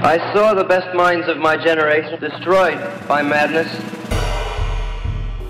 I 0.00 0.16
saw 0.32 0.54
the 0.54 0.62
best 0.62 0.94
minds 0.94 1.26
of 1.26 1.38
my 1.38 1.56
generation 1.56 2.20
destroyed 2.20 2.78
by 3.08 3.20
madness. 3.22 3.66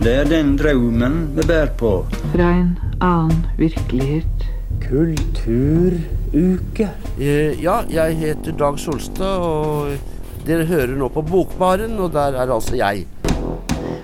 Det 0.01 0.15
er 0.15 0.25
den 0.25 0.57
drømmen 0.57 1.37
vi 1.37 1.43
bærer 1.47 1.69
på. 1.77 2.07
Fra 2.33 2.49
en 2.57 2.79
annen 3.01 3.45
virkelighet. 3.59 4.47
Kulturuke. 4.89 6.89
Eh, 7.21 7.63
Ja, 7.63 7.83
jeg 7.91 8.17
heter 8.17 8.53
Dag 8.57 8.79
Solstad, 8.81 9.37
og 9.37 9.93
dere 10.47 10.65
hører 10.65 10.97
nå 10.97 11.09
på 11.13 11.23
Bokbaren, 11.23 11.99
og 11.99 12.13
der 12.13 12.33
er 12.41 12.49
altså 12.55 12.77
jeg. 12.77 13.05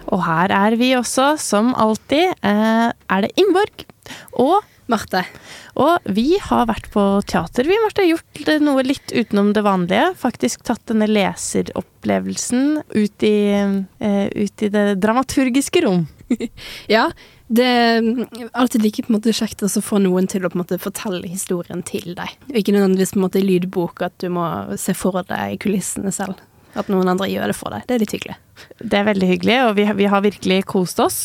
Og 0.07 0.25
her 0.27 0.53
er 0.53 0.77
vi 0.77 0.93
også, 0.93 1.37
som 1.41 1.73
alltid, 1.77 2.37
eh, 2.45 2.93
er 3.11 3.21
det 3.21 3.31
Ingeborg 3.37 3.87
og 4.33 4.61
Marte. 4.91 5.25
Og 5.81 6.05
vi 6.05 6.37
har 6.43 6.67
vært 6.69 6.91
på 6.93 7.03
teater, 7.29 7.67
vi, 7.69 7.77
Marte. 7.83 8.05
Gjort 8.07 8.43
noe 8.65 8.85
litt 8.87 9.15
utenom 9.15 9.53
det 9.57 9.65
vanlige. 9.65 10.11
Faktisk 10.21 10.65
tatt 10.69 10.85
denne 10.91 11.09
leseropplevelsen 11.11 12.83
ut 12.95 13.27
i, 13.27 13.39
uh, 14.05 14.27
ut 14.29 14.67
i 14.67 14.73
det 14.75 14.89
dramaturgiske 15.05 15.87
rom. 15.87 16.07
Ja, 16.89 17.11
det 17.53 17.65
er 17.65 18.07
alltid 18.57 18.83
like 18.83 19.03
på 19.05 19.13
en 19.13 19.19
måte 19.19 19.35
kjekt 19.37 19.63
å 19.63 19.69
få 19.69 20.01
noen 20.03 20.27
til 20.31 20.47
å 20.47 20.51
på 20.51 20.57
en 20.57 20.63
måte 20.65 20.81
fortelle 20.81 21.29
historien 21.29 21.85
til 21.87 22.15
deg. 22.17 22.33
Og 22.49 22.57
ikke 22.61 22.75
nødvendigvis 22.75 23.13
på 23.15 23.21
en 23.21 23.27
måte 23.27 23.41
i 23.41 23.45
lydbok 23.45 24.03
at 24.07 24.17
du 24.25 24.31
må 24.33 24.47
se 24.81 24.97
for 24.97 25.21
deg 25.29 25.61
kulissene 25.63 26.13
selv. 26.15 26.41
At 26.75 26.89
noen 26.91 27.13
andre 27.13 27.29
gjør 27.31 27.53
det 27.53 27.59
for 27.59 27.75
deg. 27.75 27.85
Det 27.87 27.95
er 27.95 28.03
litt 28.03 28.15
hyggelig. 28.17 28.39
Det 28.79 28.99
er 28.99 29.09
veldig 29.09 29.29
hyggelig, 29.29 29.59
og 29.67 29.75
vi, 29.79 29.87
vi 29.99 30.09
har 30.11 30.25
virkelig 30.25 30.61
kost 30.71 31.01
oss. 31.03 31.19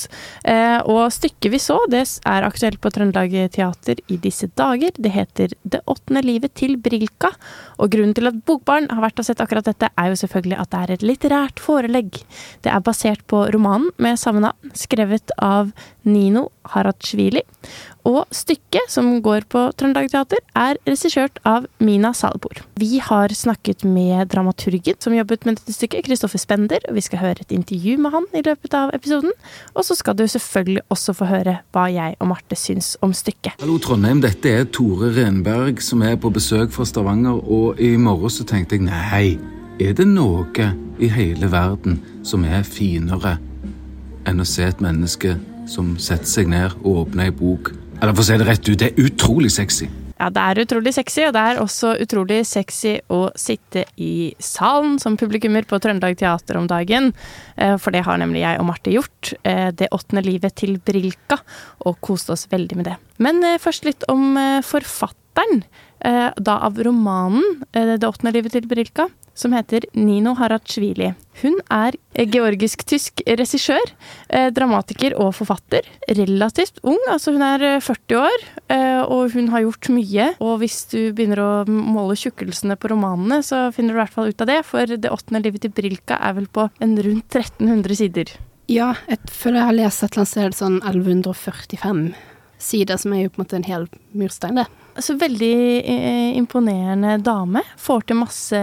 Eh, 0.44 0.80
og 0.90 1.12
stykket 1.14 1.54
vi 1.54 1.62
så, 1.62 1.80
det 1.92 2.04
er 2.30 2.48
aktuelt 2.48 2.82
på 2.82 2.92
Trøndelag 2.94 3.36
Teater 3.56 4.02
i 4.08 4.20
disse 4.22 4.50
dager. 4.60 4.94
Det 4.96 5.14
heter 5.14 5.56
Det 5.64 5.82
åttende 5.90 6.24
livet 6.26 6.56
til 6.60 6.78
Brilka. 6.78 7.34
Og 7.80 7.92
grunnen 7.94 8.16
til 8.18 8.30
at 8.30 8.40
Bokbarn 8.48 8.90
har 8.92 9.04
vært 9.04 9.22
og 9.22 9.28
sett 9.28 9.42
akkurat 9.44 9.68
dette, 9.68 9.92
er 9.96 10.12
jo 10.12 10.20
selvfølgelig 10.20 10.60
at 10.60 10.72
det 10.74 10.80
er 10.80 10.96
et 10.96 11.06
litterært 11.06 11.62
forelegg. 11.64 12.22
Det 12.66 12.74
er 12.74 12.84
basert 12.84 13.26
på 13.30 13.46
romanen 13.54 13.92
med 13.98 14.20
samme 14.20 14.44
navn, 14.44 14.74
skrevet 14.78 15.34
av 15.38 15.72
Nino 16.08 16.50
Haratsjvili. 16.74 17.44
Og 18.08 18.24
stykket, 18.34 18.88
som 18.92 19.10
går 19.24 19.46
på 19.52 19.66
Trøndelag 19.78 20.10
Teater, 20.12 20.42
er 20.58 20.80
regissert 20.88 21.40
av 21.48 21.68
Mina 21.84 22.14
Salbor. 22.16 22.62
Vi 22.80 23.02
har 23.04 23.34
snakket 23.36 23.84
med 23.84 24.32
dramaturgen 24.32 24.98
som 25.04 25.16
jobbet 25.16 25.46
med 25.46 25.60
dette 25.60 25.76
stykket, 25.76 26.06
Kristoffer 26.08 26.42
Spender. 26.42 26.80
og 26.88 26.96
Vi 26.96 27.04
skal 27.06 27.19
høre 27.22 27.44
et 27.44 27.54
intervju 27.56 27.98
med 28.02 28.14
han 28.16 28.26
i 28.36 28.44
løpet 28.46 28.76
av 28.78 28.94
episoden. 28.96 29.34
Og 29.76 29.86
så 29.86 29.98
skal 29.98 30.18
du 30.18 30.26
selvfølgelig 30.28 30.84
også 30.90 31.16
få 31.18 31.30
høre 31.30 31.60
hva 31.76 31.86
jeg 31.92 32.18
og 32.20 32.32
Marte 32.32 32.58
syns 32.60 32.96
om 33.06 33.14
stykket. 33.16 33.60
Hallo, 33.62 33.78
Trondheim. 33.82 34.24
Dette 34.24 34.52
er 34.52 34.68
Tore 34.72 35.12
Renberg 35.16 35.84
som 35.86 36.04
er 36.06 36.18
på 36.20 36.32
besøk 36.34 36.74
fra 36.76 36.88
Stavanger. 36.88 37.40
Og 37.46 37.80
i 37.82 37.96
morgen 37.98 38.34
så 38.34 38.48
tenkte 38.48 38.80
jeg 38.80 38.88
nei, 38.88 39.38
er 39.80 39.96
det 39.96 40.08
noe 40.10 40.72
i 41.00 41.08
hele 41.12 41.52
verden 41.52 42.02
som 42.28 42.44
er 42.44 42.66
finere 42.68 43.38
enn 44.28 44.44
å 44.44 44.48
se 44.48 44.66
et 44.68 44.82
menneske 44.84 45.38
som 45.70 45.94
setter 46.02 46.28
seg 46.28 46.52
ned 46.52 46.76
og 46.84 47.06
åpner 47.06 47.30
ei 47.30 47.36
bok? 47.36 47.72
Eller 48.00 48.14
for 48.16 48.24
å 48.24 48.28
si 48.28 48.38
det 48.40 48.48
rett 48.48 48.68
ut, 48.68 48.78
det 48.80 48.92
er 48.92 49.08
utrolig 49.08 49.52
sexy. 49.56 49.90
Ja, 50.20 50.28
det 50.36 50.42
er 50.44 50.60
utrolig 50.66 50.92
sexy, 50.92 51.22
og 51.30 51.36
det 51.38 51.42
er 51.48 51.60
også 51.62 51.94
utrolig 52.04 52.42
sexy 52.48 52.98
å 53.08 53.30
sitte 53.40 53.86
i 54.04 54.34
salen 54.44 54.98
som 55.00 55.16
publikummer 55.16 55.64
på 55.64 55.80
Trøndelag 55.80 56.18
Teater 56.20 56.60
om 56.60 56.68
dagen. 56.68 57.14
Eh, 57.56 57.78
For 57.80 57.96
det 57.96 58.04
har 58.04 58.20
nemlig 58.20 58.42
jeg 58.44 58.60
og 58.60 58.68
Marte 58.68 58.92
gjort. 58.92 59.34
eh, 59.46 59.72
Det 59.72 59.88
åttende 59.96 60.26
livet 60.26 60.56
til 60.56 60.78
Brilka, 60.78 61.40
og 61.86 62.02
kost 62.02 62.30
oss 62.30 62.48
veldig 62.52 62.76
med 62.76 62.86
det. 62.86 62.98
Men 63.18 63.42
eh, 63.44 63.58
først 63.58 63.86
litt 63.86 64.04
om 64.10 64.36
forfatteren. 64.62 65.64
Eh, 66.06 66.30
Da 66.38 66.60
av 66.66 66.78
romanen 66.84 67.64
eh, 67.74 67.96
Det 67.98 68.08
åttende 68.08 68.34
livet 68.36 68.56
til 68.56 68.68
Brilka, 68.70 69.10
som 69.34 69.54
heter 69.56 69.86
Nino 69.96 70.34
Haratsjvili. 70.36 71.14
Hun 71.42 71.56
er 71.72 71.96
eh, 72.14 72.28
georgisk-tysk 72.28 73.24
regissør, 73.40 73.94
dramatiker 74.56 75.16
og 75.16 75.32
forfatter. 75.38 75.88
Relativt 76.12 76.82
ung, 76.84 77.00
altså 77.10 77.34
hun 77.36 77.46
er 77.48 77.64
eh, 77.70 77.80
40 77.84 78.20
år, 78.20 78.44
og 79.10 79.32
hun 79.34 79.48
har 79.54 79.64
gjort 79.64 79.90
mye. 79.96 80.28
Og 80.44 80.60
hvis 80.64 80.82
du 80.92 81.00
begynner 81.16 81.40
å 81.44 81.52
måle 81.70 82.18
tjukkelsene 82.20 82.76
på 82.80 82.92
romanene, 82.92 83.40
så 83.46 83.70
finner 83.76 83.96
du 83.96 84.00
i 84.00 84.02
hvert 84.04 84.18
fall 84.18 84.30
ut 84.34 84.44
av 84.44 84.52
det, 84.52 84.60
for 84.68 84.98
Det 85.00 85.12
åttende 85.14 85.42
livet 85.46 85.64
til 85.64 85.74
Brilka 85.74 86.20
er 86.20 86.36
vel 86.38 86.50
på 86.52 86.68
en 86.84 86.98
rundt 87.00 87.40
1300 87.40 88.02
sider. 88.04 88.36
Ja, 88.70 88.92
jeg 89.10 89.24
føler 89.34 89.64
jeg 89.64 89.66
har 89.66 89.80
lest 89.80 90.04
et 90.04 90.12
eller 90.12 90.22
annet 90.22 90.30
sted 90.36 90.60
sånn 90.60 90.76
1145 90.84 92.04
sider, 92.60 93.00
som 93.02 93.16
er 93.16 93.24
jo 93.24 93.32
på 93.34 93.40
en 93.40 93.46
måte 93.46 93.58
en 93.58 93.66
hel 93.66 93.88
murstein, 94.14 94.60
det. 94.60 94.68
Altså 95.00 95.16
veldig 95.16 95.56
eh, 95.80 96.32
imponerende 96.36 97.16
dame. 97.24 97.64
Får 97.80 98.10
til 98.10 98.20
masse, 98.20 98.60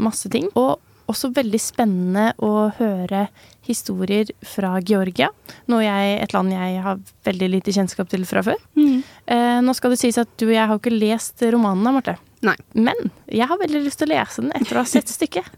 masse 0.00 0.30
ting. 0.32 0.48
Og 0.56 0.78
også 1.10 1.32
veldig 1.36 1.60
spennende 1.60 2.30
å 2.40 2.70
høre 2.78 3.26
historier 3.66 4.30
fra 4.46 4.76
Georgia. 4.86 5.28
Noe 5.70 5.82
jeg, 5.84 6.16
et 6.24 6.34
land 6.34 6.54
jeg 6.54 6.80
har 6.84 7.00
veldig 7.26 7.50
lite 7.56 7.74
kjennskap 7.74 8.10
til 8.10 8.24
fra 8.28 8.44
før. 8.46 8.58
Eh, 8.80 9.58
nå 9.60 9.74
skal 9.76 9.94
det 9.94 10.00
sies 10.00 10.18
at 10.22 10.32
du 10.40 10.48
og 10.48 10.54
jeg 10.54 10.70
har 10.70 10.80
ikke 10.80 10.94
lest 10.94 11.44
romanen, 11.52 11.92
Marte. 11.98 12.16
Nei. 12.46 12.56
Men 12.72 13.10
jeg 13.28 13.48
har 13.50 13.60
veldig 13.60 13.82
lyst 13.84 14.00
til 14.00 14.08
å 14.08 14.14
lese 14.14 14.44
den 14.44 14.54
etter 14.56 14.78
å 14.78 14.84
ha 14.84 14.88
sett 14.88 15.12
stykket. 15.16 15.50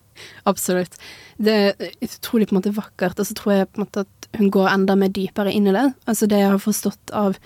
Absolutt. 0.51 0.99
Det 1.39 1.59
er 1.71 1.95
utrolig 2.05 2.49
på 2.49 2.57
en 2.57 2.61
måte 2.61 2.75
vakkert, 2.75 3.23
og 3.23 3.29
så 3.29 3.37
tror 3.39 3.55
jeg 3.55 3.71
på 3.71 3.81
en 3.81 3.87
måte 3.87 4.07
at 4.07 4.31
hun 4.41 4.51
går 4.53 4.71
enda 4.73 4.97
mer 4.99 5.13
dypere 5.15 5.53
inn 5.53 5.69
i 5.69 5.77
det. 5.77 5.87
Altså 6.09 6.29
det 6.31 6.41
jeg 6.43 6.53
har 6.55 6.63
forstått 6.63 7.15
av 7.17 7.37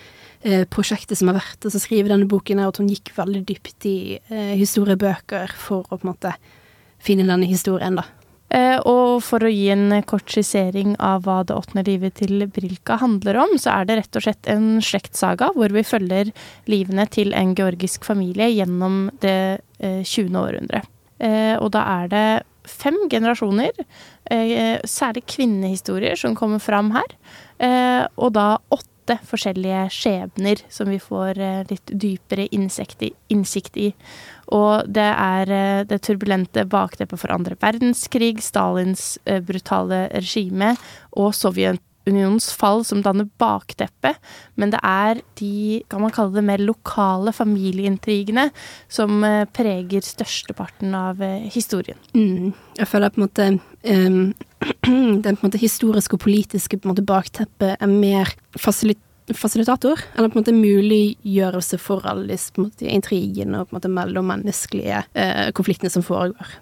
prosjektet 0.71 1.19
som 1.19 1.31
har 1.31 1.39
vært, 1.39 1.59
altså 1.65 1.81
skrive 1.81 2.11
denne 2.11 2.29
boken, 2.29 2.61
er 2.61 2.69
at 2.71 2.79
hun 2.81 2.91
gikk 2.91 3.13
veldig 3.17 3.43
dypt 3.47 3.87
i 3.89 3.97
eh, 4.17 4.53
historiebøker 4.59 5.53
for 5.59 5.87
å 5.87 5.97
på 5.97 6.05
en 6.05 6.13
måte 6.13 6.33
finne 7.03 7.27
denne 7.27 7.49
historien, 7.49 7.99
da. 7.99 8.05
Eh, 8.47 8.77
og 8.87 9.19
for 9.27 9.43
å 9.43 9.51
gi 9.51 9.65
en 9.73 9.91
kort 10.07 10.31
skissering 10.31 10.93
av 11.03 11.25
hva 11.25 11.41
Det 11.43 11.55
åttende 11.55 11.83
livet 11.83 12.15
til 12.21 12.45
Brilka 12.47 12.95
handler 13.01 13.41
om, 13.43 13.57
så 13.59 13.73
er 13.75 13.87
det 13.87 13.97
rett 13.99 14.19
og 14.19 14.23
slett 14.23 14.47
en 14.47 14.77
slektssaga 14.79 15.51
hvor 15.57 15.73
vi 15.75 15.83
følger 15.83 16.31
livene 16.71 17.07
til 17.11 17.35
en 17.35 17.51
georgisk 17.57 18.07
familie 18.07 18.47
gjennom 18.53 19.09
det 19.19 19.59
eh, 19.83 19.99
20. 20.03 20.31
århundret. 20.39 20.87
Eh, 21.19 21.55
og 21.59 21.73
da 21.75 21.83
er 21.99 22.13
det 22.13 22.27
fem 22.67 22.95
generasjoner, 23.11 23.73
eh, 24.31 24.79
særlig 24.83 25.25
kvinnehistorier, 25.27 26.15
som 26.15 26.35
kommer 26.35 26.59
fram 26.59 26.91
her. 26.95 27.17
Eh, 27.59 28.07
og 28.17 28.33
da 28.33 28.57
åtte 28.71 28.96
forskjellige 29.27 29.87
skjebner 29.93 30.61
som 30.73 30.89
vi 30.91 30.99
får 31.01 31.39
eh, 31.39 31.63
litt 31.69 31.91
dypere 31.93 32.47
innsikt 32.51 33.79
i. 33.79 33.91
Og 34.55 34.87
det 34.91 35.07
er 35.07 35.51
eh, 35.53 35.83
det 35.87 36.01
turbulente 36.05 36.65
bakteppet 36.67 37.21
for 37.21 37.33
andre 37.33 37.57
verdenskrig, 37.61 38.41
Stalins 38.43 39.15
eh, 39.25 39.39
brutale 39.43 40.07
regime 40.15 40.75
og 41.17 41.31
Sovjetunionens 41.37 42.49
fall 42.55 42.83
som 42.87 43.01
danner 43.03 43.29
bakteppet, 43.39 44.19
Men 44.55 44.71
det 44.71 44.79
er 44.83 45.21
de, 45.39 45.83
kan 45.89 46.01
man 46.01 46.11
kalle 46.11 46.35
det, 46.35 46.43
mer 46.43 46.63
lokale 46.63 47.33
familieintrigene 47.35 48.49
som 48.87 49.23
preger 49.53 50.01
størsteparten 50.01 50.95
av 50.95 51.23
historien. 51.51 51.99
Mm. 52.15 52.53
Jeg 52.77 52.87
føler 52.87 53.11
på 53.11 53.21
en 53.21 53.27
måte 53.27 53.49
um, 53.83 54.33
Den 55.25 55.37
måte 55.41 55.59
historiske 55.61 56.17
og 56.17 56.23
politiske 56.23 56.79
måte 56.87 57.05
bakteppet 57.05 57.77
er 57.77 57.91
mer 57.91 58.33
fasilit 58.57 59.01
fasilitator, 59.35 59.99
eller 60.15 60.29
på 60.31 60.37
en 60.37 60.43
måte 60.45 60.53
muliggjørelse 60.55 61.75
for 61.83 62.05
alle 62.07 62.29
disse 62.29 62.53
på 62.55 62.63
intrigene 62.87 63.59
og 63.59 63.67
på 63.67 63.73
en 63.73 63.77
måte 63.81 63.91
mellommenneskelige 63.91 65.01
eh, 65.19 65.49
konfliktene 65.51 65.91
som 65.91 66.05
foregår. 66.05 66.53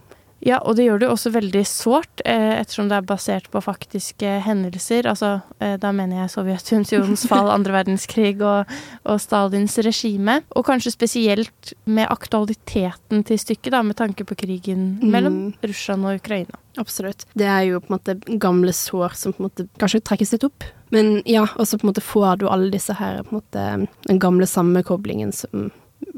Ja, 0.46 0.60
og 0.62 0.78
det 0.78 0.86
gjør 0.86 1.00
det 1.02 1.08
jo 1.08 1.14
også 1.16 1.32
veldig 1.34 1.62
sårt, 1.66 2.22
eh, 2.22 2.60
ettersom 2.60 2.90
det 2.92 3.00
er 3.00 3.08
basert 3.10 3.48
på 3.50 3.64
faktiske 3.66 4.36
hendelser. 4.46 5.08
Altså, 5.10 5.40
eh, 5.60 5.74
da 5.82 5.90
mener 5.92 6.22
jeg 6.22 6.34
Sovjetunionens 6.36 7.26
fall, 7.32 7.50
andre 7.50 7.74
verdenskrig 7.74 8.36
og, 8.46 8.70
og 9.10 9.18
Stalins 9.24 9.80
regime. 9.82 10.44
Og 10.54 10.68
kanskje 10.68 10.94
spesielt 10.94 11.74
med 11.90 12.06
aktualiteten 12.14 13.26
til 13.26 13.42
stykket, 13.42 13.72
da, 13.74 13.82
med 13.82 13.98
tanke 13.98 14.28
på 14.28 14.38
krigen 14.38 15.00
mellom 15.02 15.40
Russland 15.66 16.06
og 16.06 16.22
Ukraina. 16.22 16.62
Absolutt. 16.78 17.26
Det 17.34 17.48
er 17.50 17.64
jo 17.72 17.80
på 17.82 17.90
en 17.90 17.98
måte 17.98 18.38
gamle 18.38 18.74
sår 18.76 19.18
som 19.18 19.34
på 19.34 19.42
en 19.42 19.48
måte 19.48 19.66
kanskje 19.82 20.04
trekkes 20.06 20.36
litt 20.36 20.46
opp. 20.46 20.68
Men 20.94 21.24
ja, 21.26 21.48
og 21.56 21.66
så 21.66 21.80
på 21.80 21.88
en 21.88 21.90
måte 21.90 22.06
får 22.06 22.44
du 22.44 22.46
alle 22.52 22.70
disse 22.70 22.94
her 22.94 23.24
på 23.26 23.34
en 23.34 23.42
måte 23.42 23.66
den 24.06 24.22
gamle 24.22 24.46
sammenkoblingen 24.46 25.34
som 25.34 25.72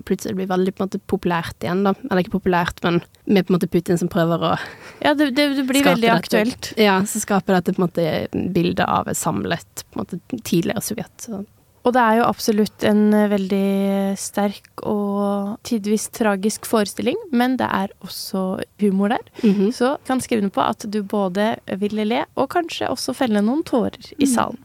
plutselig 0.08 0.36
blir 0.40 0.48
veldig 0.52 0.74
måte 0.80 1.00
populært 1.12 1.64
igjen, 1.66 1.84
da. 1.88 1.94
Eller 2.10 2.24
ikke 2.24 2.38
populært, 2.40 2.80
men 2.86 3.02
med 3.26 3.46
på 3.48 3.52
en 3.54 3.58
måte 3.60 3.70
Putin 3.72 3.98
som 4.00 4.10
prøver 4.12 4.44
å 4.52 4.54
Ja, 5.04 5.14
det, 5.14 5.32
det, 5.36 5.50
det 5.58 5.68
blir 5.70 5.84
veldig 5.86 6.08
dette- 6.10 6.18
aktuelt. 6.22 6.74
Ja, 6.80 7.00
så 7.06 7.20
skaper 7.24 7.58
dette 7.60 7.74
på 7.76 7.82
en 7.84 7.88
måte 7.90 8.08
bildet 8.54 8.86
av 8.88 9.08
et 9.12 9.18
samlet 9.20 9.86
på 9.92 10.00
en 10.00 10.06
måte 10.06 10.42
tidligere 10.44 10.82
Sovjet. 10.86 11.14
Så. 11.30 11.44
Og 11.88 11.94
det 11.96 12.02
er 12.04 12.18
jo 12.20 12.24
absolutt 12.28 12.84
en 12.84 13.14
eh, 13.16 13.30
veldig 13.32 14.18
sterk 14.20 14.82
og 14.84 15.54
tidvis 15.64 16.10
tragisk 16.12 16.66
forestilling, 16.68 17.16
men 17.32 17.56
det 17.62 17.70
er 17.72 17.94
også 18.04 18.42
humor 18.84 19.14
der. 19.16 19.24
Mhm. 19.44 19.70
Så 19.72 19.94
kan 20.08 20.20
skrive 20.20 20.50
på 20.52 20.64
at 20.66 20.84
du 20.92 21.00
både 21.08 21.54
vil 21.80 21.96
le 22.04 22.26
og 22.36 22.50
kanskje 22.52 22.90
også 22.92 23.16
felle 23.16 23.40
noen 23.46 23.64
tårer 23.64 24.12
i 24.20 24.28
salen. 24.28 24.60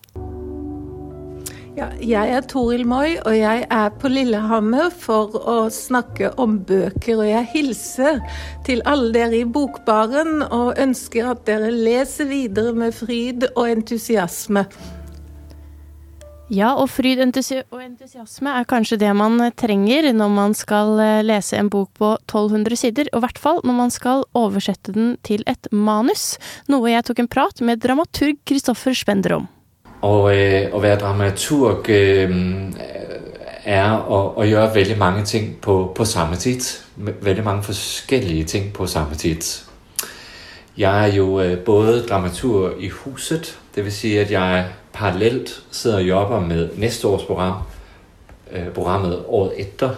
Ja, 1.73 1.87
jeg 2.05 2.29
er 2.37 2.43
Toril 2.45 2.83
Moi, 2.85 3.15
og 3.25 3.33
jeg 3.33 3.63
er 3.73 3.93
på 3.97 4.11
Lillehammer 4.13 4.91
for 4.93 5.33
å 5.41 5.55
snakke 5.73 6.29
om 6.37 6.59
bøker. 6.69 7.23
Og 7.23 7.25
jeg 7.25 7.49
hilser 7.55 8.19
til 8.67 8.83
alle 8.85 9.09
dere 9.15 9.39
i 9.39 9.47
Bokbaren 9.49 10.45
og 10.51 10.77
ønsker 10.83 11.31
at 11.31 11.47
dere 11.47 11.71
leser 11.73 12.29
videre 12.29 12.75
med 12.77 12.93
fryd 12.93 13.47
og 13.55 13.71
entusiasme. 13.71 14.67
Ja, 16.53 16.75
og 16.77 16.91
fryd 16.93 17.23
og 17.23 17.81
entusiasme 17.81 18.53
er 18.53 18.69
kanskje 18.69 19.01
det 19.01 19.15
man 19.17 19.41
trenger 19.57 20.11
når 20.13 20.35
man 20.35 20.59
skal 20.59 21.01
eh, 21.01 21.23
lese 21.25 21.57
en 21.57 21.73
bok 21.73 21.89
på 21.97 22.13
1200 22.27 22.81
sider, 22.83 23.09
og 23.15 23.23
i 23.23 23.25
hvert 23.25 23.41
fall 23.41 23.63
når 23.65 23.79
man 23.79 23.97
skal 23.97 24.27
oversette 24.37 24.93
den 24.93 25.17
til 25.25 25.41
et 25.49 25.73
manus, 25.73 26.35
noe 26.69 26.93
jeg 26.93 27.09
tok 27.09 27.25
en 27.25 27.33
prat 27.33 27.65
med 27.65 27.81
dramaturg 27.81 28.45
Kristoffer 28.45 28.93
Spender 28.93 29.39
om. 29.41 29.49
Og 30.03 30.37
øh, 30.37 30.69
at 30.75 30.83
være 30.83 30.99
dramaturg 30.99 31.91
øh, 31.91 32.31
er 33.65 34.13
at, 34.19 34.43
at 34.43 34.49
gjøre 34.49 34.75
veldig 34.75 34.99
mange 34.99 35.25
ting 35.25 35.57
på, 35.61 35.93
på 35.95 36.05
samme 36.05 36.37
tid. 36.37 36.61
Veldig 36.97 37.45
mange 37.45 37.63
forskjellige 37.63 38.45
ting 38.45 38.73
på 38.73 38.87
samme 38.87 39.15
tid. 39.15 39.37
Jeg 40.79 41.09
er 41.09 41.15
jo 41.15 41.41
øh, 41.41 41.59
både 41.59 42.03
dramaturg 42.03 42.73
i 42.79 42.89
huset, 42.89 43.59
vil 43.77 43.93
sige, 43.93 44.21
at 44.21 44.31
jeg 44.31 44.67
parallelt 44.93 45.63
sidder 45.71 45.97
og 45.97 46.09
jobber 46.09 46.41
med 46.41 46.69
næste 46.77 47.09
års 47.09 47.25
program, 47.25 47.55
øh, 48.53 48.69
programmet 48.69 49.25
året 49.27 49.53
etter. 49.59 49.91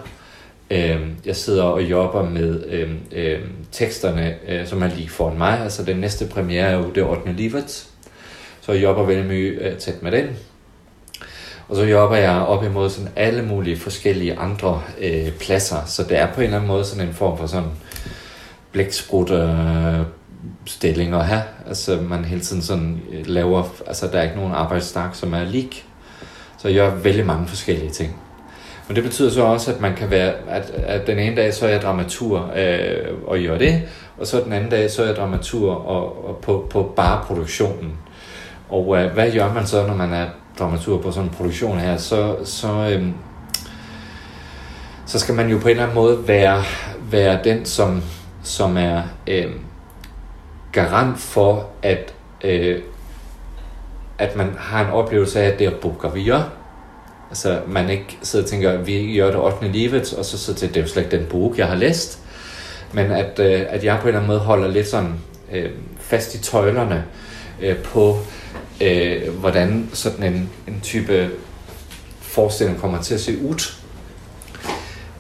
Øh, 0.71 1.01
jeg 1.27 1.37
sidder 1.37 1.63
og 1.63 1.83
jobber 1.83 2.31
med 2.31 2.65
øh, 2.67 2.91
øh, 3.13 3.41
teksterne, 3.73 4.35
øh, 4.49 4.67
som 4.67 4.83
er 4.83 4.89
lige 4.89 5.09
foran 5.09 5.39
meg. 5.39 5.61
Altså 5.61 5.85
den 5.85 5.97
næste 5.97 6.27
premiere 6.27 6.67
er 6.67 6.77
jo 6.77 6.91
det 6.91 7.03
8. 7.05 7.33
livet, 7.33 7.87
så 8.65 8.73
jeg 8.73 8.83
jobber 8.83 9.05
veldig 9.05 9.27
mye 9.29 9.77
tett 9.79 10.03
med 10.03 10.13
den. 10.13 10.37
Og 11.69 11.77
så 11.77 11.85
jobber 11.85 12.17
jeg 12.17 12.41
opp 12.49 12.65
imod 12.65 12.91
sånn 12.93 13.09
alle 13.17 13.43
mulige 13.45 13.77
forskellige 13.81 14.39
andre 14.41 14.81
eh, 14.99 15.33
plasser. 15.41 15.83
så 15.87 16.03
det 16.09 16.19
er 16.19 16.27
på 16.33 16.41
en 16.41 16.47
eller 16.47 16.57
annen 16.59 16.71
måte 16.71 16.85
sånn 16.89 17.01
en 17.05 17.15
form 17.17 17.39
for 17.39 17.47
sånn 17.49 17.71
blekksprutstilling 18.73 21.15
å 21.15 21.23
ha. 21.25 21.41
Altså 21.69 22.01
man 22.01 22.25
hele 22.29 22.41
tiden 22.41 22.63
sånn 22.63 23.01
øh, 23.13 23.27
laver, 23.27 23.65
altså 23.87 24.07
der 24.07 24.19
er 24.19 24.23
ikke 24.31 24.43
noen 24.43 24.61
arbeidsdag 24.61 25.11
som 25.17 25.35
er 25.35 25.45
lik. 25.49 25.85
Så 26.59 26.69
jeg 26.69 26.77
gjør 26.79 26.91
veldig 27.05 27.27
mange 27.27 27.47
forskellige 27.49 27.93
ting. 28.01 28.13
Men 28.87 28.97
det 28.97 29.05
betyder 29.05 29.31
så 29.31 29.43
også, 29.49 29.73
at 29.73 29.81
man 29.81 29.95
kan 29.97 30.11
være, 30.11 30.33
at, 30.49 30.71
at 30.71 31.07
den 31.07 31.19
ene 31.19 31.37
dag 31.37 31.55
så 31.55 31.67
er 31.67 31.71
jeg 31.71 31.83
dramatur 31.83 32.51
øh, 32.57 33.15
og 33.25 33.39
gjør 33.39 33.59
det, 33.59 33.83
og 34.19 34.27
så 34.27 34.41
den 34.45 34.53
anden 34.53 34.71
dag 34.71 34.91
så 34.91 35.03
er 35.03 35.07
jeg 35.07 35.17
dramatur 35.17 35.73
og, 35.73 36.29
og 36.29 36.37
på, 36.37 36.67
på 36.71 36.93
bare 36.97 37.25
produktionen. 37.25 37.93
Og 38.75 38.89
hva 39.15 39.29
gjør 39.31 39.53
man 39.55 39.67
så, 39.67 39.85
når 39.87 39.95
man 39.95 40.13
er 40.13 40.33
dramaturg 40.59 41.03
på 41.03 41.13
sånn 41.15 41.29
en 41.29 41.37
produktion 41.37 41.79
her? 41.79 41.97
Så, 42.03 42.21
så, 42.49 42.73
øh, 42.91 43.07
så 45.07 45.21
skal 45.23 45.39
man 45.39 45.51
jo 45.51 45.61
på 45.63 45.69
en 45.69 45.77
eller 45.77 45.87
annen 45.87 45.99
måte 45.99 46.29
være, 46.29 46.65
være 47.11 47.39
den, 47.45 47.65
som, 47.65 48.01
som 48.43 48.77
er 48.77 49.15
eh, 49.27 49.55
garant 50.73 51.19
for, 51.21 51.69
at, 51.83 52.15
eh, 52.41 52.83
at 54.19 54.37
man 54.37 54.55
har 54.59 54.85
en 54.85 54.93
opplevelse 54.93 55.41
av 55.41 55.53
at 55.53 55.59
det 55.59 55.71
er 55.71 55.81
bukker, 55.83 56.11
vi 56.11 56.27
gjør. 56.27 56.51
Altså, 57.31 57.61
man 57.67 57.91
ikke 57.91 58.19
sidder 58.23 58.45
og 58.45 58.51
tænker, 58.51 58.71
at 58.71 58.87
vi 58.87 58.99
gjør 59.15 59.31
det 59.31 59.41
8. 59.41 59.69
livet, 59.69 60.15
og 60.19 60.25
så 60.25 60.39
sidder 60.39 60.67
det 60.67 60.77
er 60.77 60.81
jo 60.81 60.89
slet 60.89 61.05
ikke 61.05 61.17
den 61.17 61.27
bok 61.31 61.59
jeg 61.59 61.67
har 61.67 61.77
læst. 61.77 62.19
Men 62.93 63.11
at, 63.11 63.39
øh, 63.39 63.63
at 63.69 63.85
jeg 63.85 63.99
på 64.01 64.03
en 64.03 64.09
eller 64.09 64.21
annen 64.21 64.33
måte 64.33 64.45
holder 64.45 64.69
litt 64.71 64.89
sånn 64.89 65.15
øh, 65.53 65.71
fast 65.99 66.35
i 66.35 66.39
tøjlerne 66.39 67.05
øh, 67.61 67.77
på, 67.77 68.05
øh, 68.81 69.39
hvordan 69.39 69.89
sådan 69.93 70.35
en, 70.35 70.51
en 70.69 70.81
type 70.83 71.31
forestilling 72.21 72.81
kommer 72.81 73.03
til 73.03 73.15
at 73.15 73.21
se 73.21 73.39
ud. 73.39 73.75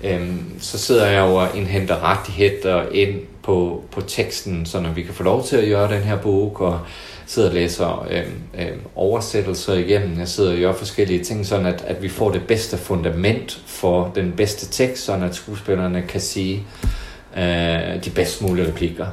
Øhm, 0.05 0.61
så 0.61 0.79
sidder 0.79 1.07
jeg 1.07 1.21
jo 1.21 1.35
og 1.35 1.57
indhenter 1.57 2.05
rettigheder 2.05 2.89
ind 2.93 3.21
på, 3.43 3.83
på 3.91 4.01
teksten, 4.01 4.67
så 4.67 4.81
når 4.81 4.91
vi 4.91 5.03
kan 5.03 5.15
få 5.15 5.23
lov 5.23 5.45
til 5.45 5.57
at 5.57 5.69
gøre 5.69 5.95
den 5.95 6.03
her 6.03 6.17
bog, 6.17 6.61
og 6.61 6.81
sidder 7.27 7.49
og 7.49 7.55
læser 7.55 8.07
øhm, 8.11 8.43
øhm, 8.59 8.81
oversættelser 8.95 9.75
igennem. 9.75 10.19
Jeg 10.19 10.29
sidder 10.29 10.53
og 10.53 10.59
gør 10.59 10.73
forskellige 10.73 11.25
ting, 11.25 11.47
sådan 11.47 11.67
at, 11.67 11.85
at 11.87 12.03
vi 12.03 12.09
får 12.09 12.31
det 12.31 12.47
bedste 12.47 12.77
fundament 12.77 13.63
for 13.67 14.13
den 14.15 14.33
bedste 14.37 14.67
tekst, 14.67 15.05
så 15.05 15.13
at 15.13 15.35
skuespillerne 15.35 16.03
kan 16.03 16.21
sige 16.21 16.63
øh, 17.37 18.05
de 18.05 18.11
bedst 18.15 18.43
mulige 18.43 18.69
replikker. 18.69 19.07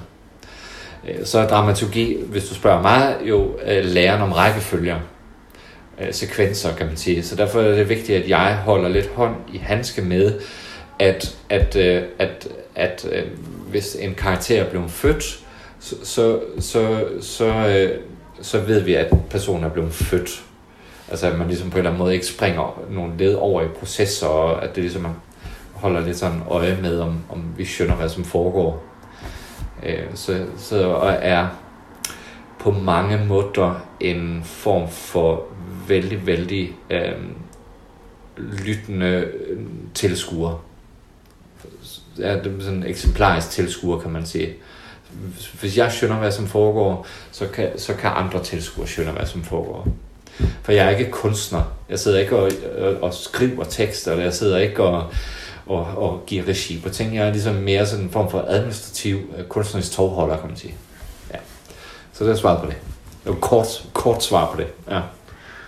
Øh, 1.10 1.26
så 1.26 1.40
er 1.40 1.48
dramaturgi, 1.48 2.24
hvis 2.26 2.50
du 2.50 2.56
spørger 2.56 2.82
meg, 2.82 3.16
jo 3.24 3.60
øh, 3.66 3.86
læren 3.86 4.22
om 4.22 4.32
rækkefølger, 4.32 5.00
øh, 6.02 6.14
sekvenser 6.14 6.76
kan 6.76 6.88
man 6.88 6.98
sige. 6.98 7.24
Så 7.24 7.36
derfor 7.36 7.62
er 7.62 7.76
det 7.76 7.90
viktig 7.90 8.16
at 8.16 8.30
jeg 8.30 8.56
holder 8.66 8.90
litt 8.90 9.10
hånd 9.16 9.36
i 9.54 9.58
hanske 9.58 10.02
med, 10.02 10.40
at, 11.00 11.38
at, 11.50 11.76
at, 12.20 12.48
at, 12.76 13.08
hvis 13.70 13.96
en 14.00 14.16
karakter 14.16 14.64
er 14.64 14.70
blevet 14.70 14.92
født, 14.92 15.40
så, 15.80 15.96
så, 16.04 16.40
så, 16.60 17.04
så, 18.42 18.60
ved 18.60 18.80
vi, 18.80 18.94
at 18.94 19.14
personen 19.30 19.64
er 19.64 19.70
blevet 19.70 19.94
født. 19.94 20.44
Altså 21.10 21.28
at 21.28 21.38
man 21.38 21.48
liksom 21.48 21.70
på 21.70 21.76
en 21.76 21.80
eller 21.80 21.90
annen 21.90 22.00
måte 22.00 22.14
ikke 22.14 22.26
springer 22.26 22.84
noen 22.90 23.14
led 23.18 23.34
over 23.34 23.62
i 23.62 23.68
processer, 23.80 24.28
og 24.28 24.64
at 24.64 24.76
det 24.76 24.84
liksom 24.84 25.02
man 25.02 25.16
holder 25.74 26.06
litt 26.06 26.20
sånn 26.20 26.44
øje 26.50 26.78
med, 26.82 27.00
om, 27.00 27.18
om 27.30 27.44
vi 27.58 27.66
skjønner 27.66 27.98
hva 27.98 28.08
som 28.10 28.26
foregår. 28.28 28.78
Øh, 29.84 30.06
så, 30.16 30.46
så 30.58 30.96
er 31.22 31.48
på 32.60 32.72
mange 32.72 33.26
måter 33.26 33.88
en 34.00 34.42
form 34.44 34.90
for 34.90 35.44
veldig, 35.88 36.26
veldig 36.26 36.76
eh, 36.90 37.18
lyttende 38.38 39.32
tilskuer. 39.94 40.64
Er 42.22 42.44
det 42.44 42.66
er 42.66 42.70
en 42.72 42.84
eksemplarisk 42.84 43.50
tilskuer, 43.50 44.00
kan 44.00 44.12
man 44.12 44.26
si. 44.26 44.46
Hvis 45.60 45.78
jeg 45.78 45.92
skjønner 45.92 46.22
hva 46.22 46.30
som 46.32 46.48
foregår, 46.48 47.06
så 47.32 47.48
kan, 47.48 47.70
så 47.78 47.94
kan 47.94 48.12
andre 48.16 48.44
tilskuere 48.44 48.88
skjønne 48.88 49.12
hva 49.12 49.26
som 49.26 49.44
foregår. 49.44 49.88
For 50.64 50.72
jeg 50.72 50.86
er 50.86 50.98
ikke 50.98 51.12
kunstner. 51.12 51.64
Jeg 51.90 52.00
sidder 52.00 52.20
ikke 52.20 52.36
og, 52.36 52.52
og, 52.78 53.04
og 53.04 53.14
skriver 53.14 53.64
tekster, 53.64 54.16
jeg 54.22 54.34
sidder 54.34 54.58
ikke 54.58 54.84
og 54.84 55.12
og, 55.72 56.04
og 56.04 56.24
give 56.28 56.48
regi 56.48 56.80
på 56.84 56.90
ting. 56.90 57.16
Jeg 57.16 57.28
er 57.28 57.32
ligesom 57.32 57.56
mere 57.56 57.86
sådan 57.86 58.06
en 58.06 58.12
form 58.12 58.30
for 58.30 58.46
administrativ 58.48 59.18
uh, 59.18 59.46
kunstnerisk 59.46 59.92
tovholder, 59.92 60.38
kan 60.38 60.50
man 60.50 60.58
sige. 60.58 60.76
Ja. 61.34 61.40
Så 62.14 62.24
det 62.24 62.32
er 62.32 62.36
svaret 62.36 62.60
på 62.60 62.66
det. 62.66 62.76
Det 63.24 63.30
er 63.30 63.36
kort, 63.36 63.86
kort 63.94 64.24
svar 64.24 64.52
på 64.52 64.62
det. 64.62 64.68
Ja. 64.90 65.02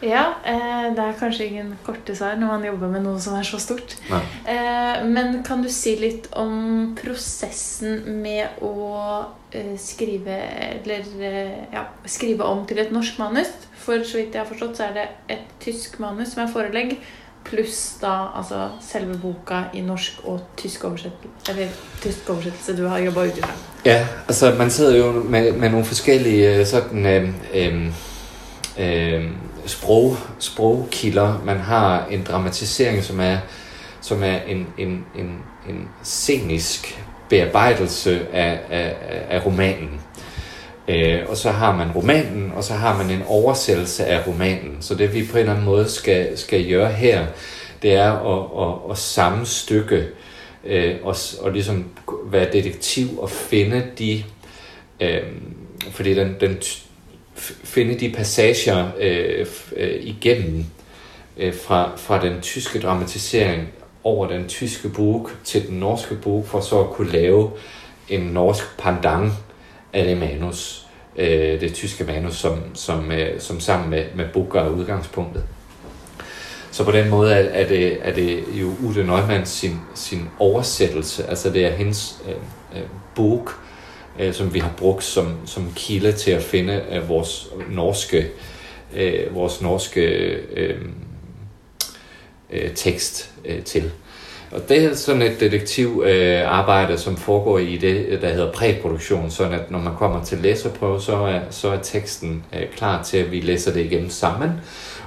Ja, 0.04 0.24
eh, 0.46 0.90
det 0.96 1.00
er 1.00 1.16
kanskje 1.16 1.46
ingen 1.48 1.70
korte 1.86 2.16
svar 2.16 2.36
når 2.36 2.48
man 2.48 2.66
jobber 2.68 2.90
med 2.92 3.06
noe 3.06 3.22
som 3.24 3.38
er 3.38 3.46
så 3.48 3.60
stort. 3.62 3.96
Eh, 4.12 5.06
men 5.08 5.38
kan 5.48 5.64
du 5.64 5.70
si 5.72 5.96
litt 6.00 6.28
om 6.36 6.92
prosessen 7.00 8.04
med 8.24 8.60
å 8.66 8.74
eh, 9.56 9.76
skrive 9.80 10.42
Eller 10.74 11.08
eh, 11.24 11.56
ja, 11.72 11.86
skrive 12.04 12.44
om 12.44 12.66
til 12.68 12.84
et 12.84 12.92
norsk 12.92 13.22
manus? 13.22 13.54
For 13.80 14.04
så 14.04 14.20
vidt 14.20 14.36
jeg 14.36 14.44
har 14.44 14.50
forstått, 14.50 14.76
så 14.80 14.90
er 14.90 14.98
det 14.98 15.08
et 15.38 15.56
tysk 15.64 16.00
manus 16.04 16.36
som 16.36 16.44
er 16.44 16.52
forelegg 16.52 16.98
pluss 17.46 17.98
da 18.02 18.38
altså 18.38 18.70
selve 18.92 19.18
boka 19.18 19.62
i 19.74 19.82
norsk 19.82 20.20
og 20.24 20.42
tysk 20.58 20.84
oversettelse, 20.84 21.30
eller 21.50 21.68
tysk 22.02 22.30
oversettelse 22.30 22.78
du 22.78 22.88
har 22.88 22.98
jobba 22.98 23.26
ut 23.26 23.38
ifra? 23.38 23.52
Ja, 23.86 24.08
altså 24.28 24.56
man 24.58 24.72
sidder 24.72 24.98
jo 24.98 25.12
med, 25.12 25.52
med 25.52 25.70
nogle 25.70 25.86
forskellige 25.86 26.56
øh, 26.56 26.66
sådan 26.66 27.06
øh, 27.06 27.30
øh, 27.54 27.88
øh, 28.78 29.26
sprog, 29.66 30.18
sprogkilder. 30.40 31.42
Man 31.46 31.58
har 31.60 32.06
en 32.12 32.24
dramatisering, 32.24 33.04
som 33.04 33.20
er, 33.20 33.38
som 34.02 34.24
er 34.24 34.38
en, 34.48 34.68
en, 34.78 35.06
en, 35.16 35.38
en 35.70 35.90
scenisk 36.04 37.00
bearbejdelse 37.30 38.28
af, 38.34 38.60
af, 38.70 38.96
af 39.30 39.46
romanen. 39.46 40.02
Øh, 40.88 41.20
og 41.28 41.38
så 41.38 41.52
har 41.52 41.76
man 41.76 41.92
romanen, 41.92 42.52
og 42.56 42.64
så 42.64 42.74
har 42.74 42.98
man 42.98 43.10
en 43.10 43.24
oversættelse 43.28 44.06
af 44.06 44.28
romanen. 44.28 44.78
Så 44.80 44.96
det 44.96 45.14
vi 45.14 45.28
på 45.32 45.38
en 45.38 45.40
eller 45.40 45.54
anden 45.54 45.66
måde 45.66 45.90
skal, 45.90 46.38
skal 46.38 46.70
gøre 46.70 46.92
her, 46.92 47.26
det 47.82 47.94
er 47.94 48.12
at, 48.12 48.68
at, 48.68 48.92
at 48.92 48.98
sammenstykke 48.98 50.08
øh, 50.64 50.96
og, 51.04 51.16
og 51.42 51.52
ligesom 51.52 51.86
være 52.26 52.52
detektiv 52.54 53.20
og 53.20 53.30
finde 53.30 53.84
de, 53.98 54.24
øh, 55.00 55.22
fordi 55.92 56.14
den, 56.14 56.36
den 56.40 56.58
finde 57.64 58.00
de 58.00 58.12
passager 58.12 58.88
øh, 59.00 59.46
øh, 59.76 60.00
igennem 60.02 60.66
øh, 61.38 61.54
fra, 61.54 61.92
fra 61.98 62.22
den 62.22 62.42
tyske 62.42 62.80
dramatisering 62.80 63.68
over 64.04 64.28
den 64.28 64.48
tyske 64.48 64.90
bog 64.90 65.30
til 65.44 65.68
den 65.68 65.80
norske 65.80 66.16
bog, 66.16 66.46
for 66.48 66.60
så 66.60 66.80
at 66.80 66.90
kunne 66.90 67.12
lave 67.12 67.52
en 68.10 68.22
norsk 68.22 68.78
pandang 68.78 69.32
af 69.94 70.06
det 70.06 70.18
manus, 70.18 70.88
øh, 71.16 71.62
det 71.62 71.74
tyske 71.74 72.04
manus, 72.04 72.36
som, 72.36 72.76
som, 72.76 73.12
øh, 73.12 73.40
som 73.40 73.60
sammen 73.60 73.90
med, 73.90 74.06
med 74.16 74.26
Booker 74.34 74.62
er 74.62 74.70
udgangspunktet. 74.70 75.44
Så 76.72 76.84
på 76.84 76.92
den 76.92 77.10
måde 77.10 77.34
er, 77.34 77.62
er, 77.62 77.68
det, 77.68 77.98
er 78.02 78.14
det 78.14 78.44
jo 78.54 78.72
Ute 78.84 79.04
Neumann 79.04 79.46
sin, 79.46 79.80
sin 79.96 80.30
oversættelse, 80.40 81.30
altså 81.30 81.50
det 81.50 81.66
er 81.66 81.72
hendes 81.72 82.22
øh, 82.28 82.80
øh, 82.80 82.88
bog, 83.16 83.50
øh, 84.20 84.34
som 84.34 84.54
vi 84.54 84.60
har 84.60 84.72
brugt 84.78 85.04
som, 85.04 85.38
som 85.46 85.74
kilde 85.76 86.12
til 86.12 86.32
at 86.32 86.44
finde 86.44 86.84
øh, 86.92 87.10
vores 87.10 87.50
norske, 87.70 88.28
øh, 88.96 89.36
vores 89.36 89.62
norske 89.62 90.02
øh, 90.02 90.82
øh, 92.50 92.74
tekst 92.76 93.32
øh, 93.46 93.64
til. 93.64 93.92
Og 94.54 94.70
det 94.70 94.84
er 94.84 94.96
sådan 94.96 95.22
et 95.22 95.40
detektivarbejde, 95.40 96.94
øh, 96.94 97.00
som 97.00 97.18
foregår 97.18 97.60
i 97.60 97.78
det, 97.78 98.22
der 98.22 98.30
hedder 98.30 98.52
præproduktion, 98.52 99.30
sådan 99.30 99.54
at 99.54 99.72
når 99.72 99.80
man 99.80 99.96
kommer 99.96 100.24
til 100.24 100.38
læserprøve, 100.38 101.02
så 101.02 101.16
er, 101.16 101.40
så 101.50 101.70
er 101.70 101.78
teksten 101.78 102.44
øh, 102.54 102.68
klar 102.76 103.04
til, 103.04 103.18
at 103.18 103.32
vi 103.32 103.40
læser 103.40 103.74
det 103.74 103.86
igennem 103.86 104.10
sammen. 104.10 104.52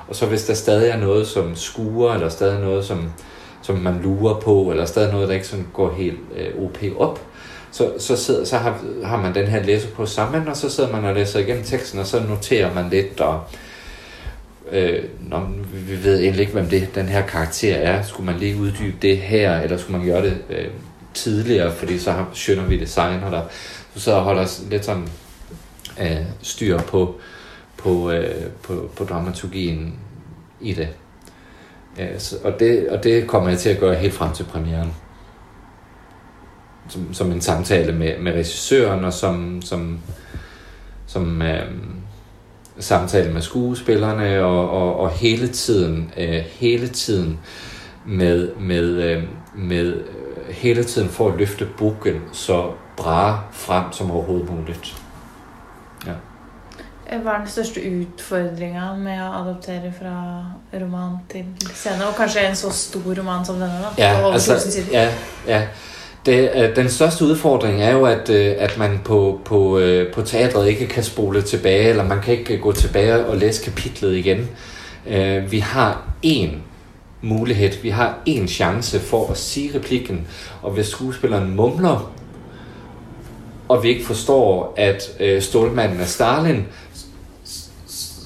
Og 0.09 0.17
så 0.17 0.27
hvis 0.27 0.45
der 0.45 0.55
stadig 0.55 0.91
er 0.91 0.97
noget, 0.97 1.27
som 1.27 1.57
skuer, 1.57 2.15
eller 2.15 2.29
stadig 2.29 2.61
noget, 2.61 2.85
som, 2.85 3.13
som 3.63 3.77
man 3.77 4.01
lurer 4.03 4.41
på, 4.41 4.71
eller 4.71 4.85
stadig 4.85 5.13
noget, 5.13 5.29
der 5.29 5.35
ikke 5.35 5.47
sådan 5.47 5.67
går 5.73 5.95
helt 5.97 6.19
øh, 6.37 6.65
OP 6.65 6.79
op, 6.99 7.21
så, 7.71 7.93
så, 7.99 8.17
sidder, 8.17 8.45
så 8.45 8.57
har, 8.57 8.79
har 9.05 9.17
man 9.17 9.35
den 9.35 9.47
her 9.47 9.63
læser 9.63 9.89
på 9.89 10.07
sammen, 10.07 10.49
og 10.49 10.57
så 10.57 10.71
sidder 10.71 10.93
man 10.93 11.05
og 11.05 11.15
læser 11.15 11.41
igennem 11.41 11.65
teksten, 11.65 11.99
og 11.99 12.07
så 12.07 12.23
noterer 12.29 12.75
man 12.75 12.91
lidt, 12.91 13.21
og 13.21 13.41
når 15.21 15.53
vi 15.73 16.05
ved 16.05 16.21
egentlig 16.21 16.41
ikke, 16.41 16.53
hvem 16.53 16.69
det, 16.69 16.95
den 16.95 17.07
her 17.07 17.27
karakter 17.27 17.75
er. 17.75 18.03
Skulle 18.03 18.27
man 18.27 18.41
lige 18.41 18.61
uddybe 18.61 18.97
det 19.03 19.19
her, 19.19 19.61
eller 19.61 19.77
skulle 19.77 19.99
man 19.99 20.07
gøre 20.07 20.23
det 20.23 20.39
øh, 20.51 20.67
tidligere, 21.15 21.73
fordi 21.73 21.99
så 21.99 22.13
har, 22.13 22.29
skønner 22.33 22.65
vi 22.65 22.81
designer 22.81 23.31
der. 23.31 23.43
Så 23.95 24.01
så 24.01 24.21
holder 24.21 24.43
os 24.43 24.63
lidt 24.71 24.85
sådan 24.85 25.09
øh, 26.01 26.17
styr 26.43 26.79
på, 26.79 27.15
på, 27.77 28.11
øh, 28.11 28.45
på, 28.63 28.91
på 28.97 29.05
dramaturgien 29.05 29.95
i 30.61 30.73
det. 30.73 30.89
Øh, 32.01 32.19
så, 32.19 32.37
og 32.45 32.61
det. 32.61 32.89
Og 32.89 33.05
det 33.05 33.27
kommer 33.27 33.49
jeg 33.49 33.59
til 33.59 33.71
at 33.71 33.81
gøre 33.81 33.95
helt 33.95 34.15
frem 34.15 34.33
til 34.33 34.45
premieren. 34.45 34.93
Som, 36.89 37.15
som 37.15 37.33
en 37.33 37.41
samtale 37.41 37.93
med, 37.93 38.19
med 38.19 38.33
regissøren, 38.33 39.05
og 39.05 39.13
som, 39.13 39.63
som, 39.63 40.01
som 41.07 41.43
øh, 41.43 41.73
samtale 42.81 43.33
med 43.33 43.43
skuespillerne, 43.43 44.45
og, 44.45 44.71
og, 44.71 45.01
og 45.01 45.11
hele 45.11 45.49
tiden, 45.49 46.13
øh, 46.17 46.45
hele 46.61 46.89
tiden 46.89 47.39
med, 48.05 48.55
med, 48.55 48.85
øh, 48.85 49.23
med 49.55 49.87
øh, 49.87 50.55
hele 50.55 50.85
tiden 50.85 51.09
for 51.09 51.29
at 51.29 51.39
løfte 51.39 51.67
boken 51.79 52.23
så 52.33 52.71
bra 52.97 53.41
frem 53.53 53.93
som 53.93 54.11
overhovedet 54.11 54.51
muligt. 54.51 55.03
Ja. 56.07 56.13
Hva 57.07 57.31
er 57.31 57.39
den 57.39 57.49
største 57.49 57.81
utfordringa 57.87 58.89
med 58.99 59.21
å 59.23 59.29
adoptere 59.41 59.93
fra 59.95 60.15
roman 60.75 61.21
til 61.31 61.45
scene? 61.71 62.03
Og 62.09 62.17
kanskje 62.19 62.49
en 62.49 62.57
så 62.59 62.73
stor 62.75 63.15
roman 63.19 63.45
som 63.47 63.61
denne? 63.63 63.79
da? 63.85 63.93
Ja, 63.99 64.33
altså, 64.33 64.59
ja, 64.93 65.05
ja. 65.47 65.61
Det, 66.27 66.51
øh, 66.55 66.77
den 66.77 66.89
største 66.89 67.25
udfordring 67.25 67.83
er 67.83 67.93
jo, 67.93 68.05
at, 68.05 68.31
øh, 68.31 68.55
at 68.59 68.79
man 68.79 69.01
på, 69.05 69.41
på, 69.45 69.79
øh, 69.79 70.13
på 70.13 70.23
teatret 70.23 70.69
ikke 70.69 70.87
kan 70.87 71.03
spole 71.03 71.43
tilbage, 71.43 71.89
eller 71.89 72.05
man 72.05 72.21
kan 72.21 72.35
ikke 72.39 72.59
gå 72.59 72.73
tilbage 72.73 73.27
og 73.27 73.37
læse 73.37 73.65
kapitlet 73.65 74.17
igen. 74.17 74.49
Vi 75.51 75.59
har 75.59 76.03
én 76.27 76.49
mulighed, 77.23 77.83
vi 77.83 77.89
har 77.89 78.19
én 78.29 78.47
chance 78.47 79.01
for 79.01 79.31
at 79.31 79.39
sige 79.39 79.79
replikken, 79.79 80.27
og 80.63 80.71
hvis 80.71 80.87
skuespilleren 80.87 81.57
mumler, 81.57 82.13
og 83.69 83.83
vi 83.83 83.89
ikke 83.89 84.07
forstår, 84.07 84.75
at 84.77 85.03
øh, 85.21 85.43
stålmanden 85.43 86.01
er 86.01 86.05
Stalin, 86.05 86.67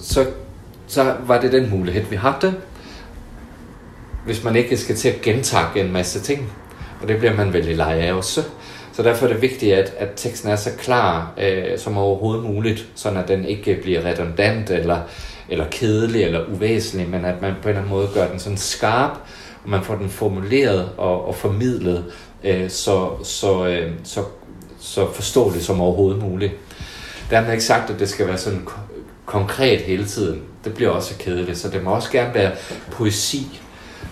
så, 0.02 0.26
så 0.86 1.14
var 1.26 1.40
det 1.40 1.52
den 1.52 1.70
mulighed, 1.70 2.04
vi 2.10 2.16
havde. 2.16 2.54
Hvis 4.24 4.44
man 4.44 4.56
ikke 4.56 4.76
skal 4.76 4.96
til 4.96 5.08
at 5.08 5.20
gentage 5.22 5.84
en 5.84 5.92
masse 5.92 6.20
ting. 6.20 6.52
Og 7.00 7.08
det 7.08 7.18
blir 7.18 7.36
man 7.36 7.52
veldig 7.52 7.76
lei 7.76 7.94
av 8.08 8.20
også. 8.20 8.44
Så 8.92 9.02
derfor 9.02 9.26
er 9.26 9.32
det 9.32 9.42
viktig 9.42 9.72
at, 9.74 9.92
at 9.98 10.16
teksten 10.16 10.50
er 10.50 10.56
så 10.56 10.70
klar 10.78 11.32
eh, 11.38 11.78
som 11.78 11.98
overhovedet 11.98 12.44
mulig, 12.44 12.74
sånn 12.94 13.16
at 13.16 13.30
den 13.30 13.46
ikke 13.48 13.78
blir 13.82 14.02
redundant 14.04 14.70
eller, 14.70 15.06
eller 15.48 15.70
kedelig 15.72 16.24
eller 16.26 16.50
uvesentlig, 16.50 17.06
men 17.08 17.24
at 17.24 17.40
man 17.40 17.56
på 17.62 17.68
en 17.68 17.76
eller 17.76 17.84
annen 17.84 17.94
måde 17.94 18.10
gjør 18.14 18.34
den 18.34 18.42
sånn 18.42 18.58
skarp, 18.60 19.22
og 19.62 19.70
man 19.70 19.84
får 19.86 20.02
den 20.02 20.12
formuleret 20.12 20.98
og, 20.98 21.30
og 21.30 21.34
formidlet 21.34 22.12
eh, 22.42 22.66
så, 22.68 22.98
så, 23.24 23.54
eh, 23.70 23.94
så, 24.04 24.26
så 24.80 25.06
forståelig 25.14 25.62
som 25.64 25.80
overhodet 25.80 26.18
mulig. 26.20 26.52
Dermed 27.30 27.52
ikke 27.52 27.64
sagt, 27.64 27.90
at 27.90 28.00
det 28.00 28.08
skal 28.10 28.28
være 28.28 28.42
sånn 28.42 28.62
konkret 29.30 29.86
hele 29.86 30.04
tiden. 30.04 30.42
Det 30.64 30.74
blir 30.74 30.90
også 30.90 31.14
kjedelig, 31.20 31.56
så 31.56 31.70
det 31.70 31.84
må 31.84 31.94
også 31.94 32.10
gerne 32.12 32.34
være 32.34 32.52
poesi, 32.90 33.46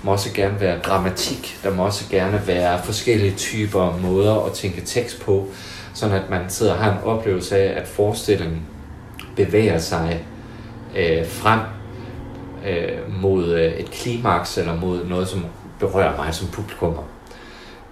må 0.03 0.13
også 0.13 0.35
gerne 0.35 0.61
være 0.61 0.79
dramatik, 0.79 1.59
der 1.63 1.71
må 1.75 1.85
også 1.85 2.05
gerne 2.11 2.43
være 2.47 2.83
forskellige 2.85 3.35
typer 3.37 3.99
måder 4.03 4.47
at 4.47 4.53
tænke 4.53 4.81
tekst 4.81 5.21
på, 5.21 5.47
sådan 5.95 6.17
at 6.17 6.31
man 6.31 6.51
sidder 6.51 6.73
og 6.73 6.79
har 6.79 6.93
en 6.93 7.05
oplevelse 7.05 7.57
af, 7.57 7.81
at 7.81 7.89
forestillingen 7.89 8.63
bevæger 9.37 9.79
sig 9.79 10.25
øh, 10.97 11.27
frem 11.27 11.61
øh, 12.67 13.23
mod 13.23 13.55
øh, 13.55 13.73
et 13.73 13.91
klimaks, 13.91 14.59
eller 14.59 14.77
mod 14.77 15.05
noget, 15.05 15.29
som 15.29 15.47
berører 15.81 16.17
mig 16.17 16.35
som 16.35 16.49
publikummer. 16.49 17.03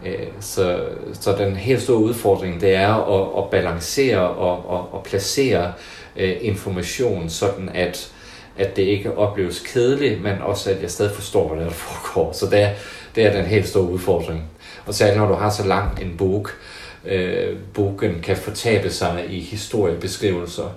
Øh, 0.06 0.26
så, 0.40 0.80
så 1.12 1.36
den 1.38 1.56
helt 1.56 1.82
store 1.82 1.98
udfordring, 1.98 2.60
det 2.60 2.74
er 2.74 2.94
at, 2.94 3.44
at 3.44 3.50
balancere 3.50 4.20
og, 4.20 4.70
og, 4.70 4.94
og 4.94 5.02
placere 5.02 5.72
øh, 6.16 6.36
information, 6.40 7.28
sådan 7.28 7.70
at 7.74 8.12
at 8.58 8.76
det 8.76 8.82
ikke 8.82 9.16
opleves 9.16 9.60
kedelig, 9.60 10.20
men 10.20 10.32
også 10.42 10.70
at 10.70 10.82
jeg 10.82 10.90
stadig 10.90 11.14
forstår, 11.14 11.48
hvad 11.48 11.64
der, 11.64 11.70
er, 11.70 11.74
foregår. 11.74 12.32
Så 12.32 12.46
det 12.46 12.60
er, 12.62 12.70
det 13.14 13.26
er 13.26 13.32
den 13.32 13.44
helt 13.44 13.68
store 13.68 13.90
udfordring. 13.90 14.44
Og 14.86 14.94
særligt 14.94 15.18
når 15.18 15.28
du 15.28 15.34
har 15.34 15.50
så 15.50 15.66
lang 15.66 16.02
en 16.02 16.14
bog, 16.16 16.48
øh, 17.04 17.56
bogen 17.74 18.20
kan 18.22 18.36
fortabe 18.36 18.90
sig 18.90 19.26
i 19.28 19.40
historiebeskrivelser, 19.40 20.76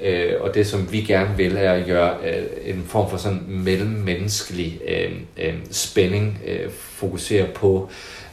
øh, 0.00 0.32
og 0.40 0.54
det 0.54 0.66
som 0.66 0.92
vi 0.92 1.00
gerne 1.00 1.36
vil 1.36 1.56
er 1.56 1.72
at 1.72 1.86
gøre 1.86 2.14
øh, 2.24 2.44
en 2.64 2.84
form 2.88 3.10
for 3.10 3.16
sådan 3.16 3.44
mellemmenneskelig 3.48 4.80
øh, 4.88 5.12
øh, 5.38 5.54
spænding, 5.70 6.40
øh, 6.46 6.70
fokusere 6.70 7.46
på 7.54 7.90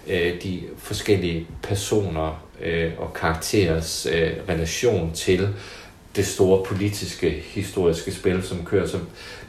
øh, 0.07 0.43
de 0.43 0.61
forskellige 0.77 1.47
personer 1.63 2.45
øh, 2.61 2.91
og 2.97 3.13
karakterers 3.13 4.07
øh, 4.11 4.31
relation 4.49 5.11
til 5.13 5.49
det 6.15 6.25
store 6.27 6.63
politiske, 6.65 7.43
historiske 7.45 8.11
spil, 8.11 8.43
som 8.43 8.65
kører. 8.65 8.87
Så 8.87 8.97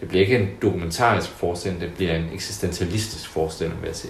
det 0.01 0.09
blir 0.09 0.21
ikke 0.21 0.39
en 0.39 0.49
dokumentarisk 0.63 1.31
forestilling, 1.31 1.81
det 1.81 1.91
blir 1.97 2.11
en 2.13 2.29
eksistentialistisk 2.35 3.29
forestilling, 3.29 3.81
vil 3.83 3.87
jeg 3.89 3.97
si. 3.97 4.09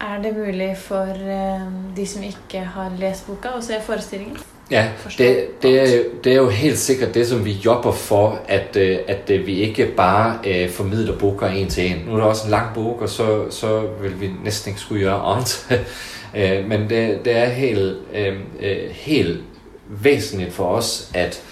Er 0.00 0.22
det 0.22 0.36
mulig 0.36 0.76
for 0.78 1.02
eh, 1.04 1.60
de 1.96 2.06
som 2.06 2.22
ikke 2.22 2.58
har 2.58 2.92
lest 2.98 3.26
boka, 3.26 3.48
å 3.48 3.60
se 3.62 3.72
forestillingen? 3.86 4.36
Ja, 4.70 4.88
det, 5.18 5.46
det, 5.62 5.80
er, 5.80 5.96
jo- 5.96 6.04
det 6.24 6.32
er 6.32 6.36
jo 6.36 6.48
helt 6.48 6.78
sikkert 6.78 7.14
det, 7.14 7.26
som 7.28 7.44
vi 7.44 7.52
jobber 7.52 7.92
for, 7.92 8.38
at, 8.48 8.76
øh, 8.76 8.98
at 9.08 9.30
øh, 9.30 9.46
vi 9.46 9.54
ikke 9.60 9.86
bare 9.96 10.38
øh, 10.46 10.70
formidler 10.70 11.18
boka 11.18 11.46
en 11.46 11.68
til 11.68 11.86
en. 11.92 12.02
Nå 12.06 12.12
er 12.12 12.16
det 12.16 12.24
også 12.24 12.44
en 12.44 12.50
lang 12.50 12.74
bok, 12.74 13.00
og 13.02 13.08
så, 13.08 13.50
så 13.50 13.80
vil 14.00 14.20
vi 14.20 14.30
næsten 14.44 14.70
ikke 14.70 14.80
skulle 14.80 15.00
gjøre 15.00 15.20
andet. 15.20 15.82
Øh, 16.34 16.64
Men 16.70 16.80
det, 16.90 17.24
det 17.24 17.36
er 17.36 17.46
helt, 17.48 17.96
øh, 18.14 18.36
helt 18.90 19.40
væsentligt 19.88 20.52
for 20.52 20.64
os, 20.64 21.10
at 21.14 21.42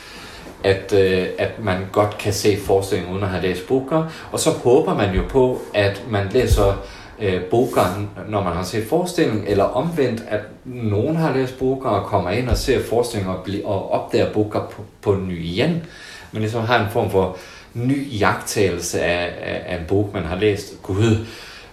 at, 0.64 0.92
øh, 0.92 1.26
at 1.38 1.64
man 1.64 1.76
godt 1.92 2.18
kan 2.18 2.32
se 2.32 2.58
forestillingen 2.66 3.12
uden 3.12 3.24
at 3.24 3.30
have 3.30 3.42
læst 3.42 3.66
boker. 3.68 4.04
Og 4.32 4.40
så 4.40 4.50
håber 4.50 4.94
man 4.94 5.14
jo 5.14 5.22
på, 5.28 5.60
at 5.74 6.02
man 6.10 6.28
læser 6.32 6.84
øh, 7.20 7.42
boker, 7.42 8.08
når 8.28 8.42
man 8.42 8.52
har 8.52 8.62
set 8.62 8.86
forestillingen, 8.88 9.44
eller 9.46 9.64
omvendt, 9.64 10.22
at 10.28 10.40
nogen 10.64 11.16
har 11.16 11.34
læst 11.34 11.58
boker 11.58 11.88
og 11.88 12.06
kommer 12.06 12.30
ind 12.30 12.48
og 12.48 12.56
ser 12.56 12.82
forestillingen 12.82 13.36
og, 13.36 13.42
bli- 13.44 13.62
og 13.64 13.92
opdager 13.92 14.32
boker 14.32 14.60
på, 14.60 14.82
på 15.02 15.14
ny 15.14 15.44
igen. 15.44 15.82
Men 16.32 16.42
ligesom 16.42 16.64
har 16.64 16.84
en 16.84 16.90
form 16.92 17.10
for 17.10 17.36
ny 17.74 18.20
jagttagelse 18.20 19.02
af, 19.02 19.32
af, 19.42 19.62
af 19.66 19.78
en 19.78 19.84
bog, 19.88 20.10
man 20.14 20.24
har 20.24 20.36
læst. 20.36 20.82
Gud, 20.82 21.26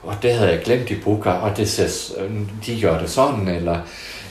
og 0.03 0.15
det 0.21 0.33
havde 0.33 0.51
jeg 0.51 0.61
glemt 0.63 0.89
i 0.89 0.95
boker, 0.95 1.31
og 1.31 1.57
det 1.57 1.69
ses, 1.69 2.13
de 2.65 2.81
gør 2.81 2.99
det 2.99 3.09
sådan, 3.09 3.47
eller, 3.47 3.77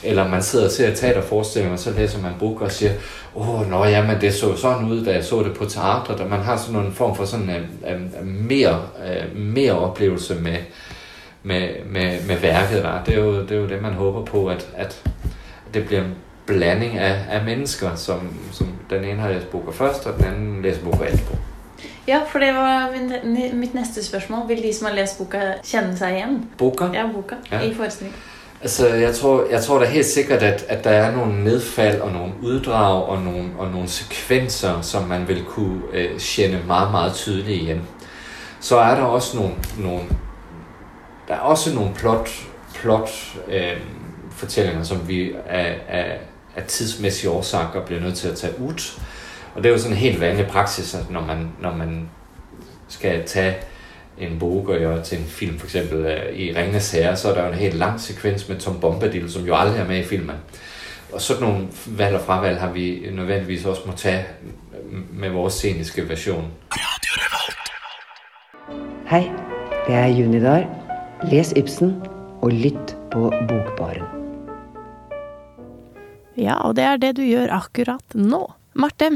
eller 0.03 0.27
man 0.27 0.43
sidder 0.43 0.65
og 0.65 0.71
ser 0.71 0.95
teaterforestillinger, 0.95 1.73
og 1.73 1.79
så 1.79 1.91
læser 1.91 2.21
man 2.21 2.31
bog 2.39 2.61
og 2.61 2.71
siger, 2.71 2.91
åh, 3.35 3.61
oh, 3.61 3.69
nå 3.69 3.85
ja, 3.85 4.07
men 4.07 4.21
det 4.21 4.33
så 4.33 4.55
sådan 4.55 4.85
ud, 4.91 5.05
da 5.05 5.13
jeg 5.13 5.23
så 5.23 5.43
det 5.43 5.53
på 5.53 5.65
teatret, 5.65 6.19
og 6.19 6.29
man 6.29 6.39
har 6.39 6.57
sådan 6.57 6.81
en 6.81 6.93
form 6.93 7.15
for 7.15 7.25
sådan 7.25 7.49
en, 7.49 7.93
en, 7.95 8.13
en 8.21 8.47
mere, 8.47 8.81
en 9.35 9.51
mere 9.53 9.73
oplevelse 9.79 10.35
med, 10.35 10.57
med, 11.43 11.69
med, 11.89 12.17
med 12.27 12.37
værket 12.37 12.83
der. 12.83 13.03
Det 13.05 13.13
er, 13.13 13.19
jo, 13.19 13.41
det 13.41 13.51
er 13.51 13.55
jo 13.61 13.67
det, 13.67 13.81
man 13.81 13.93
håber 13.93 14.25
på, 14.25 14.47
at, 14.47 14.67
at 14.75 15.01
det 15.73 15.85
bliver 15.85 16.01
en 16.01 16.15
blanding 16.45 16.97
af, 16.97 17.21
af 17.29 17.45
mennesker, 17.45 17.95
som, 17.95 18.19
som 18.51 18.67
den 18.89 19.03
ene 19.03 19.21
har 19.21 19.29
læst 19.29 19.51
boka 19.51 19.71
først, 19.71 20.05
og 20.05 20.17
den 20.17 20.25
anden 20.25 20.61
læser 20.61 20.81
boker 20.83 21.05
etterpå. 21.05 21.35
Ja, 22.07 22.19
for 22.31 22.39
det 22.39 22.53
var 22.53 22.89
min, 23.23 23.59
mitt 23.59 23.73
neste 23.73 24.05
spørsmål. 24.05 24.47
Vil 24.47 24.63
de 24.63 24.73
som 24.73 24.87
har 24.87 24.95
lest 24.95 25.17
boka, 25.17 25.39
kjenne 25.65 25.97
seg 25.97 26.11
igjen? 26.15 26.45
Boka? 26.57 26.85
Ja, 26.93 27.03
boka 27.13 27.35
Ja. 27.51 27.59
i 27.61 27.73
forestillingen? 27.73 28.19
Altså, 28.61 28.87
jeg 28.87 29.15
tror, 29.15 29.45
jeg 29.51 29.63
tror 29.63 29.79
da 29.79 29.85
helt 29.85 30.05
sikkert, 30.05 30.43
at, 30.43 30.65
at 30.67 30.83
der 30.83 30.89
er 30.89 31.11
nogle 31.11 31.43
nedfald 31.43 32.01
og 32.01 32.11
nogle 32.11 32.33
uddrag 32.41 33.03
og 33.03 33.21
nogle, 33.21 33.49
og 33.57 33.71
nogle 33.71 33.87
sekvenser, 33.87 34.81
som 34.81 35.03
man 35.03 35.27
vil 35.27 35.43
kunne 35.43 35.81
øh, 35.93 36.19
kende 36.19 36.63
meget, 36.67 36.91
meget 36.91 37.13
tydeligt 37.13 37.61
igen. 37.61 37.81
Så 38.59 38.77
er 38.77 38.95
der 38.95 39.03
også 39.03 39.37
nogle, 39.37 39.53
nogle 39.77 40.03
der 41.27 41.33
er 41.33 41.39
også 41.39 41.75
nogle 41.75 41.93
plot, 41.95 42.29
plot 42.75 43.09
øh, 43.47 43.77
fortællinger, 44.31 44.83
som 44.83 45.07
vi 45.07 45.33
af, 45.49 45.79
af, 45.87 46.19
af 46.55 46.63
tidsmæssige 46.67 47.29
årsager 47.29 47.85
bliver 47.85 48.01
nødt 48.01 48.15
til 48.15 48.27
at 48.27 48.37
tage 48.37 48.59
ud. 48.59 48.99
Og 49.55 49.63
det 49.63 49.69
er 49.69 49.73
jo 49.73 49.79
sådan 49.79 49.91
en 49.91 49.97
helt 49.97 50.21
vanlig 50.21 50.47
praksis, 50.47 50.93
at 50.93 51.09
når 51.09 51.21
man, 51.21 51.51
når 51.61 51.75
man 51.75 52.09
skal 52.87 53.25
tage 53.25 53.55
en 54.19 54.39
bok 54.39 54.69
og 54.69 54.79
gjøre 54.79 55.03
til 55.03 55.17
en 55.17 55.25
film. 55.25 55.59
For 55.59 55.65
eksempel 55.65 56.05
øh, 56.05 56.33
i 56.33 56.53
Ringenes 56.53 56.91
Herre, 56.91 57.15
så 57.15 57.29
er 57.29 57.33
der 57.33 57.45
jo 57.45 57.51
en 57.51 57.59
helt 57.59 57.75
lang 57.75 58.01
sekvens 58.01 58.49
med 58.49 58.59
Tom 58.59 58.79
Bombadil, 58.79 59.31
som 59.31 59.45
jo 59.45 59.55
aldri 59.55 59.79
er 59.79 59.87
med 59.87 59.99
i 59.99 60.03
filmen. 60.03 60.35
Og 61.13 61.21
sådan 61.21 61.43
nogle 61.43 61.67
valg 61.85 62.15
og 62.15 62.21
fravalg 62.21 62.59
har 62.59 62.71
vi 62.71 63.07
nødvendigvis 63.11 63.65
også 63.65 63.81
må 63.85 63.93
tage 63.93 64.25
med 65.13 65.29
vores 65.29 65.53
sceniske 65.53 66.09
version. 66.09 66.51
Hei, 69.07 69.31
det 69.87 69.95
er 69.95 70.07
Junidar. 70.07 70.67
Les 71.31 71.53
Ibsen 71.55 71.95
og 72.41 72.51
lytt 72.51 72.97
på 73.11 73.31
Bokbaren. 73.47 74.05
Ja, 76.37 76.53
og 76.53 76.75
det 76.75 76.83
er 76.83 76.99
det 77.01 77.15
du 77.17 77.23
gjør 77.25 77.55
akkurat 77.55 78.13
nå. 78.13 78.43
Marte, 78.77 79.09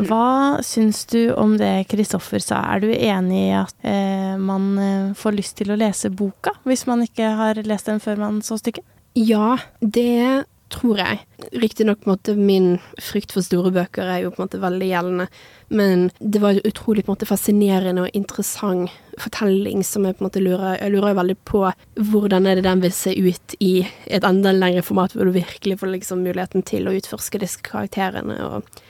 hva 0.00 0.62
syns 0.64 1.04
du 1.10 1.32
om 1.34 1.56
det 1.60 1.88
Kristoffer 1.90 2.42
sa? 2.42 2.60
Er 2.74 2.82
du 2.84 2.92
enig 2.92 3.42
i 3.48 3.56
at 3.58 3.74
eh, 3.86 4.38
man 4.40 4.70
eh, 4.78 5.12
får 5.18 5.36
lyst 5.36 5.58
til 5.60 5.72
å 5.72 5.78
lese 5.78 6.12
boka, 6.12 6.54
hvis 6.68 6.86
man 6.90 7.04
ikke 7.04 7.34
har 7.38 7.60
lest 7.66 7.90
den 7.90 8.02
før 8.02 8.20
man 8.24 8.40
så 8.46 8.58
stykket? 8.60 8.86
Ja, 9.18 9.58
det 9.80 10.46
tror 10.72 11.00
jeg. 11.02 11.18
Riktignok 11.52 12.06
måte 12.08 12.34
min 12.36 12.78
frykt 13.00 13.34
for 13.34 13.44
store 13.44 13.72
bøker 13.74 14.08
er 14.08 14.22
jo 14.22 14.30
på 14.32 14.40
en 14.40 14.46
måte 14.46 14.60
veldig 14.62 14.88
gjeldende, 14.88 15.26
men 15.68 16.06
det 16.18 16.40
var 16.42 16.56
en 16.56 16.68
utrolig 16.68 17.04
på 17.04 17.12
en 17.12 17.16
måte 17.18 17.28
fascinerende 17.28 18.06
og 18.06 18.16
interessant 18.16 18.92
fortelling 19.20 19.82
som 19.84 20.06
jeg 20.08 20.16
på 20.16 20.24
en 20.24 20.28
måte 20.30 20.40
lurer 20.40 20.78
Jeg 20.80 20.94
lurer 20.94 21.18
veldig 21.18 21.36
på 21.44 21.66
hvordan 22.00 22.48
er 22.48 22.56
det 22.56 22.64
den 22.64 22.80
vil 22.80 22.94
se 22.96 23.12
ut 23.12 23.56
i 23.60 23.74
et 24.06 24.24
enda 24.24 24.54
lengre 24.56 24.84
format, 24.86 25.12
hvor 25.12 25.28
du 25.28 25.36
virkelig 25.36 25.78
får 25.82 25.92
liksom 25.92 26.24
muligheten 26.24 26.64
til 26.64 26.88
å 26.88 26.96
utforske 26.96 27.42
disse 27.42 27.60
karakterene 27.66 28.38
og 28.46 28.82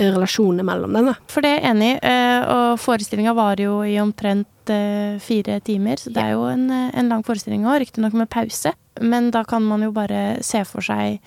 relasjonene 0.00 0.64
mellom 0.66 0.96
dem. 0.96 1.10
da. 1.10 1.16
For 1.30 1.44
det 1.44 1.52
er 1.52 1.60
jeg 1.60 1.70
enig 1.74 1.90
i, 1.94 1.98
eh, 2.10 2.48
og 2.54 2.80
forestillinga 2.80 3.34
varer 3.36 3.66
jo 3.66 3.80
i 3.86 3.98
omtrent 4.02 4.72
eh, 4.72 5.18
fire 5.22 5.60
timer, 5.66 6.00
så 6.00 6.12
det 6.14 6.22
er 6.22 6.34
jo 6.36 6.46
en, 6.50 6.68
eh, 6.70 6.90
en 6.98 7.12
lang 7.12 7.24
forestilling 7.26 7.66
òg, 7.66 7.80
riktignok 7.84 8.16
med 8.16 8.30
pause. 8.32 8.74
Men 9.00 9.30
da 9.34 9.44
kan 9.44 9.64
man 9.64 9.82
jo 9.86 9.92
bare 9.96 10.42
se 10.44 10.64
for 10.68 10.84
seg, 10.84 11.20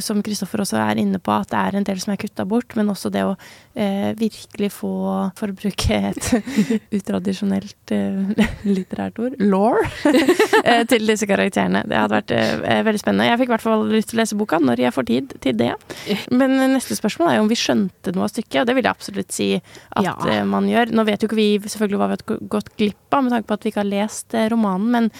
som 0.00 0.20
Kristoffer 0.24 0.62
også 0.64 0.78
er 0.80 1.00
inne 1.02 1.18
på, 1.22 1.32
at 1.34 1.50
det 1.52 1.58
er 1.60 1.76
en 1.78 1.86
del 1.86 2.00
som 2.02 2.12
er 2.14 2.20
kutta 2.20 2.44
bort, 2.48 2.74
men 2.78 2.88
også 2.92 3.10
det 3.12 3.22
å 3.26 3.34
eh, 3.74 4.10
virkelig 4.18 4.70
få, 4.72 4.92
for 5.38 5.52
å 5.52 5.56
bruke 5.56 5.98
et 6.10 6.30
utradisjonelt 6.98 7.92
eh, 7.94 8.46
litterært 8.76 9.18
ord, 9.22 9.36
law, 9.42 9.76
eh, 10.64 10.84
til 10.90 11.06
disse 11.10 11.28
karakterene. 11.30 11.82
Det 11.90 11.98
hadde 11.98 12.16
vært 12.18 12.34
eh, 12.36 12.82
veldig 12.86 13.02
spennende. 13.02 13.28
Jeg 13.30 13.42
fikk 13.42 13.52
i 13.52 13.54
hvert 13.56 13.66
fall 13.66 13.84
lyst 13.90 14.12
til 14.12 14.18
å 14.18 14.22
lese 14.22 14.38
boka 14.40 14.60
når 14.62 14.84
jeg 14.86 14.96
får 14.96 15.08
tid 15.10 15.36
til 15.44 15.58
det. 15.60 15.72
Men 16.32 16.56
eh, 16.58 16.70
neste 16.76 16.96
spørsmål 16.98 17.32
er 17.32 17.38
jo 17.40 17.44
om 17.46 17.52
vi 17.52 17.60
skjønte 17.60 18.14
noe 18.16 18.26
av 18.28 18.32
stykket, 18.34 18.62
og 18.62 18.70
det 18.70 18.78
vil 18.78 18.88
jeg 18.88 18.94
absolutt 18.96 19.36
si 19.36 19.50
at 19.60 20.04
Ja. 20.06 20.16
eh, 20.30 20.42
man 20.48 20.68
gjør. 20.70 20.94
Nå 20.96 21.04
vet 21.08 21.22
jo 21.22 21.30
ikke 21.30 21.40
vi 21.40 21.50
selvfølgelig 21.66 22.00
hva 22.00 22.10
vi 22.14 22.18
har 22.18 22.42
gått 22.56 22.74
glipp 22.80 23.14
av, 23.14 23.24
med 23.26 23.36
tanke 23.36 23.50
på 23.50 23.58
at 23.58 23.64
vi 23.64 23.72
ikke 23.74 23.84
har 23.84 23.92
lest 23.92 24.34
eh, 24.34 24.48
romanen, 24.52 24.90
men 24.90 25.10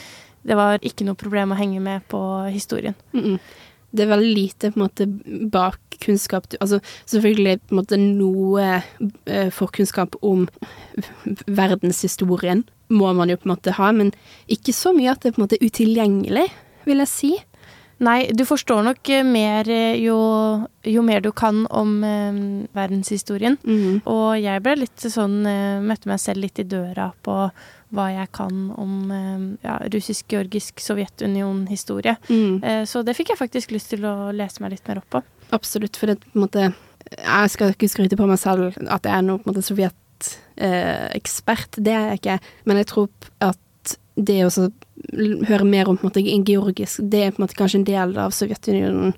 det 0.47 0.57
var 0.57 0.81
ikke 0.81 1.05
noe 1.05 1.19
problem 1.21 1.53
å 1.53 1.59
henge 1.59 1.83
med 1.85 2.07
på 2.09 2.19
historien. 2.49 2.95
Mm 3.13 3.25
-mm. 3.25 3.39
Det 3.91 4.05
er 4.05 4.13
veldig 4.13 4.33
lite 4.35 4.71
på 4.71 4.79
en 4.79 4.85
måte 4.85 5.07
bakkunnskap 5.51 6.47
Altså 6.61 6.79
selvfølgelig 7.11 7.57
på 7.61 7.75
en 7.75 7.81
måte 7.81 7.99
noe 8.01 8.67
eh, 9.27 9.51
forkunnskap 9.55 10.17
om 10.23 10.47
verdenshistorien 11.47 12.65
må 12.91 13.13
man 13.15 13.31
jo 13.31 13.39
på 13.39 13.49
en 13.49 13.55
måte 13.55 13.75
ha, 13.77 13.93
men 13.95 14.13
ikke 14.51 14.75
så 14.75 14.95
mye 14.97 15.13
at 15.13 15.23
det 15.23 15.35
på 15.35 15.41
en 15.41 15.47
måte 15.47 15.59
er 15.61 15.67
utilgjengelig, 15.69 16.49
vil 16.89 17.03
jeg 17.05 17.11
si. 17.11 17.33
Nei, 18.01 18.31
du 18.33 18.47
forstår 18.49 18.81
nok 18.87 19.09
eh, 19.13 19.27
mer 19.27 19.69
eh, 19.69 19.99
jo, 20.01 20.17
jo 20.89 21.03
mer 21.05 21.21
du 21.21 21.29
kan 21.37 21.67
om 21.69 21.99
eh, 22.07 22.39
verdenshistorien. 22.77 23.59
Mm. 23.61 24.01
Og 24.09 24.39
jeg 24.41 24.63
ble 24.65 24.79
litt 24.81 25.05
sånn 25.05 25.45
eh, 25.49 25.83
Møtte 25.85 26.09
meg 26.09 26.23
selv 26.23 26.47
litt 26.47 26.63
i 26.63 26.69
døra 26.69 27.11
på 27.25 27.37
hva 27.91 28.07
jeg 28.15 28.31
kan 28.37 28.71
om 28.81 29.13
eh, 29.13 29.45
ja, 29.67 29.77
russisk, 29.93 30.31
georgisk, 30.33 30.81
Sovjetunion-historie. 30.81 32.17
Mm. 32.31 32.63
Eh, 32.65 32.83
så 32.89 33.05
det 33.05 33.17
fikk 33.19 33.35
jeg 33.35 33.43
faktisk 33.43 33.77
lyst 33.77 33.93
til 33.93 34.07
å 34.09 34.31
lese 34.33 34.65
meg 34.65 34.79
litt 34.79 34.89
mer 34.89 35.03
opp 35.03 35.11
på. 35.19 35.25
Absolutt, 35.53 36.01
for 36.01 36.09
det 36.09 36.23
på 36.23 36.39
en 36.39 36.47
måte 36.47 36.71
Jeg 37.11 37.51
skal 37.51 37.75
ikke 37.75 37.89
skryte 37.91 38.17
på 38.17 38.29
meg 38.31 38.39
selv 38.41 38.79
at 38.87 39.05
jeg 39.05 39.13
er 39.13 39.25
noe 39.27 39.43
på 39.43 39.53
en 39.53 39.67
sovjetekspert, 39.67 41.81
det 41.83 41.95
er 41.97 42.05
jeg 42.13 42.21
ikke, 42.21 42.37
men 42.71 42.81
jeg 42.81 42.89
tror 42.93 43.09
at 43.45 43.59
det 44.17 44.41
å 44.47 44.51
høre 45.49 45.67
mer 45.67 45.89
om 45.89 45.99
på 45.99 46.05
en 46.05 46.11
måte 46.11 46.23
en 46.23 46.45
georgisk 46.45 47.05
Det 47.13 47.23
er 47.25 47.31
på 47.33 47.41
en 47.41 47.47
måte 47.47 47.59
kanskje 47.59 47.81
en 47.81 47.87
del 47.89 48.17
av 48.21 48.35
Sovjetunionen 48.35 49.15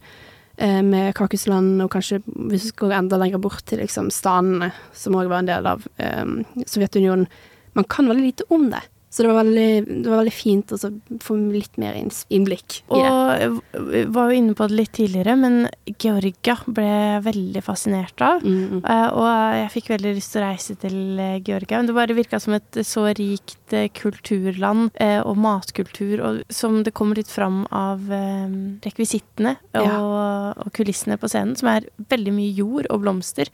eh, 0.56 0.82
med 0.84 1.14
Kakusland, 1.18 1.80
og 1.82 1.90
kanskje 1.94 2.20
hvis 2.26 2.70
vi 2.70 2.76
går 2.82 2.96
enda 3.00 3.18
lenger 3.20 3.42
bort 3.42 3.64
til 3.68 3.82
liksom 3.82 4.12
stanene, 4.14 4.72
som 4.92 5.16
òg 5.18 5.30
var 5.32 5.42
en 5.42 5.50
del 5.50 5.68
av 5.74 5.86
eh, 5.96 6.36
Sovjetunionen. 6.66 7.26
Man 7.72 7.88
kan 7.88 8.10
veldig 8.10 8.28
lite 8.28 8.48
om 8.52 8.68
det. 8.70 8.82
Så 9.12 9.24
det 9.24 9.28
var 9.28 9.42
veldig, 9.42 9.70
det 10.02 10.08
var 10.08 10.22
veldig 10.22 10.34
fint 10.34 10.72
å 10.72 10.78
få 11.20 11.36
litt 11.52 11.76
mer 11.80 11.98
innblikk 11.98 12.78
i 12.80 13.02
det. 13.02 13.10
Og 13.12 13.92
jeg 13.92 14.06
var 14.14 14.30
jo 14.30 14.38
inne 14.40 14.56
på 14.56 14.68
det 14.70 14.78
litt 14.78 14.94
tidligere, 14.96 15.36
men 15.36 15.58
Georgia 16.00 16.56
ble 16.64 16.86
jeg 16.88 17.24
veldig 17.26 17.64
fascinert 17.66 18.24
av. 18.24 18.40
Mm, 18.40 18.78
mm. 18.78 18.80
Eh, 18.82 19.08
og 19.12 19.28
jeg 19.58 19.72
fikk 19.76 19.92
veldig 19.92 20.14
lyst 20.16 20.32
til 20.32 20.42
å 20.42 20.46
reise 20.46 20.78
til 20.80 20.98
eh, 21.20 21.36
Georgia. 21.44 21.78
Men 21.78 21.90
det 21.90 21.98
bare 21.98 22.16
virka 22.16 22.40
som 22.40 22.56
et 22.56 22.80
så 22.88 23.04
rikt 23.12 23.76
eh, 23.76 23.90
kulturland 23.92 24.96
og 25.22 25.36
matkultur, 25.38 26.20
og 26.24 26.42
som 26.52 26.80
det 26.86 26.94
kommer 26.96 27.18
litt 27.18 27.30
fram 27.30 27.62
av 27.74 28.00
rekvisittene 28.08 29.12
rekvisittene 29.12 29.56
Ja. 29.74 30.00
og, 30.00 30.66
og 30.66 30.72
kulissene 30.76 31.18
på 31.18 31.28
scenen, 31.28 31.56
som 31.56 31.68
er 31.68 31.88
veldig 32.10 32.32
mye 32.32 32.52
jord 32.52 32.86
og 32.90 33.02
blomster. 33.02 33.48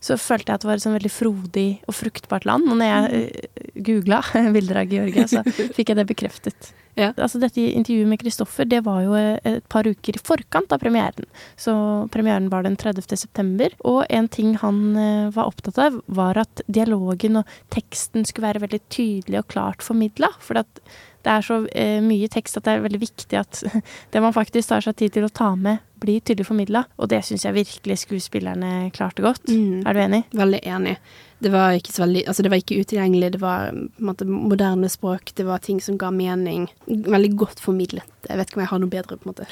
Så 0.00 0.18
følte 0.20 0.52
jeg 0.52 0.54
at 0.54 0.64
det 0.64 0.68
var 0.68 0.76
et 0.76 0.84
sånn 0.84 0.98
veldig 0.98 1.12
frodig 1.12 1.68
og 1.88 1.94
fruktbart 1.96 2.44
land. 2.44 2.68
Og 2.68 2.76
når 2.76 2.90
jeg 2.90 3.04
uh, 3.14 3.53
googla 3.74 4.22
bilder 4.54 4.82
av 4.82 4.92
Georgia, 4.92 5.28
så 5.28 5.44
fikk 5.46 5.92
jeg 5.92 6.00
det 6.00 6.08
bekreftet. 6.10 6.72
Ja. 6.94 7.08
Altså 7.18 7.40
Dette 7.42 7.58
intervjuet 7.58 8.06
med 8.06 8.20
Kristoffer 8.20 8.68
det 8.70 8.84
var 8.86 9.00
jo 9.02 9.16
eh, 9.18 9.40
et 9.56 9.64
par 9.66 9.82
uker 9.82 10.14
i 10.14 10.20
forkant 10.22 10.70
av 10.70 10.78
premieren. 10.78 11.26
Så 11.58 11.72
premieren 12.14 12.46
var 12.52 12.62
den 12.62 12.76
30. 12.78 13.16
september. 13.18 13.74
Og 13.82 14.04
en 14.06 14.28
ting 14.30 14.52
han 14.62 14.78
eh, 14.94 15.32
var 15.34 15.50
opptatt 15.50 15.80
av, 15.82 15.96
var 16.06 16.38
at 16.38 16.62
dialogen 16.70 17.40
og 17.42 17.50
teksten 17.74 18.22
skulle 18.22 18.52
være 18.52 18.62
veldig 18.68 18.80
tydelig 18.94 19.40
og 19.40 19.50
klart 19.56 19.82
formidla. 19.82 20.30
For 20.38 20.62
at 20.62 20.78
det 21.24 21.32
er 21.32 21.44
så 21.44 21.58
eh, 21.72 21.98
mye 22.04 22.28
tekst 22.32 22.58
at 22.58 22.66
det 22.66 22.76
er 22.76 22.84
veldig 22.84 23.00
viktig 23.00 23.38
at 23.40 23.62
det 24.12 24.22
man 24.22 24.34
faktisk 24.36 24.70
tar 24.70 24.84
seg 24.84 24.96
tid 25.00 25.14
til 25.16 25.26
å 25.26 25.32
ta 25.32 25.50
med, 25.56 25.82
blir 26.04 26.20
tydelig 26.20 26.48
formidla. 26.48 26.84
Og 27.00 27.08
det 27.12 27.22
syns 27.24 27.46
jeg 27.46 27.56
virkelig 27.56 28.02
skuespillerne 28.02 28.90
klarte 28.96 29.24
godt. 29.24 29.48
Mm. 29.48 29.84
Er 29.88 29.96
du 29.96 30.02
enig? 30.04 30.22
Veldig 30.36 30.60
enig. 30.68 30.98
Det 31.44 31.52
var 31.52 31.76
ikke 31.76 31.92
så 31.92 32.04
veldig 32.04 32.24
Altså, 32.30 32.44
det 32.44 32.52
var 32.52 32.60
ikke 32.60 32.80
utilgjengelig, 32.80 33.32
det 33.34 33.40
var 33.42 33.72
måte 34.04 34.28
moderne 34.28 34.88
språk, 34.92 35.34
det 35.36 35.48
var 35.48 35.64
ting 35.64 35.80
som 35.84 35.96
ga 36.00 36.12
mening. 36.14 36.68
Veldig 36.88 37.32
godt 37.40 37.64
formidlet. 37.64 38.08
Jeg 38.28 38.40
vet 38.40 38.52
ikke 38.52 38.60
om 38.60 38.66
jeg 38.66 38.72
har 38.74 38.84
noe 38.84 38.92
bedre, 38.92 39.18
på 39.18 39.28
en 39.28 39.34
måte. 39.34 39.48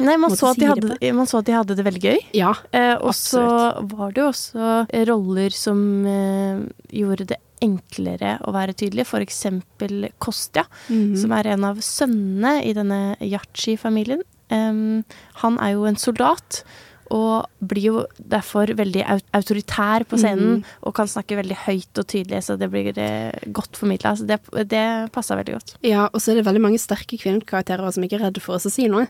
Nei, 0.00 0.16
man 0.16 0.32
så, 0.32 0.54
de 0.56 0.64
hadde, 0.64 0.96
man 1.12 1.28
så 1.28 1.42
at 1.42 1.48
de 1.48 1.52
hadde 1.52 1.76
det 1.76 1.84
veldig 1.84 2.00
gøy. 2.00 2.20
Ja. 2.36 2.54
Eh, 2.72 2.94
og 2.96 3.12
så 3.16 3.42
var 3.90 4.14
det 4.14 4.22
jo 4.22 4.30
også 4.30 4.70
roller 5.10 5.52
som 5.52 5.82
eh, 6.08 6.62
gjorde 7.02 7.28
det 7.34 7.40
enklere 7.64 8.36
å 8.46 8.54
være 8.54 8.76
tydelig. 8.76 9.06
For 9.08 9.20
eksempel 9.20 10.10
mm 10.10 10.12
-hmm. 10.18 11.16
som 11.16 11.32
er 11.32 11.46
en 11.46 11.64
av 11.64 11.80
sønnene 11.80 12.64
i 12.64 12.72
denne 12.72 13.16
Yachi-familien. 13.20 14.22
Um, 14.50 15.04
han 15.34 15.58
er 15.58 15.70
jo 15.70 15.84
en 15.84 15.96
soldat. 15.96 16.64
Og 17.10 17.46
blir 17.58 17.82
jo 17.82 18.06
derfor 18.16 18.70
veldig 18.78 19.02
autoritær 19.34 20.04
på 20.06 20.16
scenen 20.16 20.60
mm. 20.60 20.64
og 20.86 20.94
kan 20.94 21.08
snakke 21.10 21.36
veldig 21.40 21.56
høyt 21.66 21.98
og 21.98 22.06
tydelig, 22.06 22.44
så 22.46 22.56
det 22.56 22.70
blir 22.70 22.94
eh, 22.98 23.32
godt 23.50 23.76
formidla. 23.76 24.14
Så 24.14 24.28
det, 24.28 24.38
det 24.70 25.10
passer 25.10 25.34
veldig 25.40 25.56
godt. 25.56 25.74
Ja, 25.82 26.06
og 26.12 26.22
så 26.22 26.30
er 26.30 26.38
det 26.38 26.46
veldig 26.46 26.62
mange 26.62 26.78
sterke 26.78 27.18
kvinnekarakterer 27.18 27.90
som 27.90 28.06
ikke 28.06 28.20
er 28.20 28.28
redde 28.28 28.40
for 28.40 28.54
oss 28.54 28.68
å 28.70 28.70
si 28.70 28.86
noe. 28.86 29.08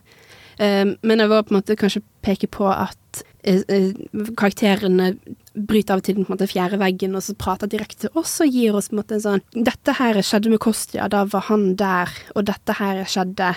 Um, 0.57 0.97
men 1.03 1.21
jeg 1.21 1.29
vil 1.29 1.45
på 1.45 1.53
en 1.53 1.59
måte 1.61 1.77
kanskje 1.77 2.03
peke 2.25 2.49
på 2.49 2.73
at 2.73 3.23
karakterene 3.40 5.14
bryter 5.55 5.94
av 5.94 6.03
og 6.03 6.07
til 6.07 6.16
den 6.18 6.26
på 6.26 6.31
en 6.33 6.37
måte 6.37 6.50
fjerde 6.50 6.79
veggen 6.81 7.16
og 7.16 7.24
så 7.24 7.35
prater 7.38 7.70
direkte 7.70 8.05
til 8.05 8.18
oss 8.20 8.37
og 8.44 8.53
gir 8.53 8.76
oss 8.76 8.90
på 8.90 8.96
en 8.96 9.00
måte 9.00 9.16
en 9.16 9.24
sånn 9.24 9.44
'Dette 9.55 9.96
her 9.98 10.20
skjedde 10.22 10.53
med 10.53 10.61
Kostia, 10.61 11.09
da 11.09 11.24
var 11.24 11.48
han 11.48 11.74
der, 11.76 12.12
og 12.37 12.44
dette 12.44 12.76
her 12.79 13.05
skjedde 13.05 13.55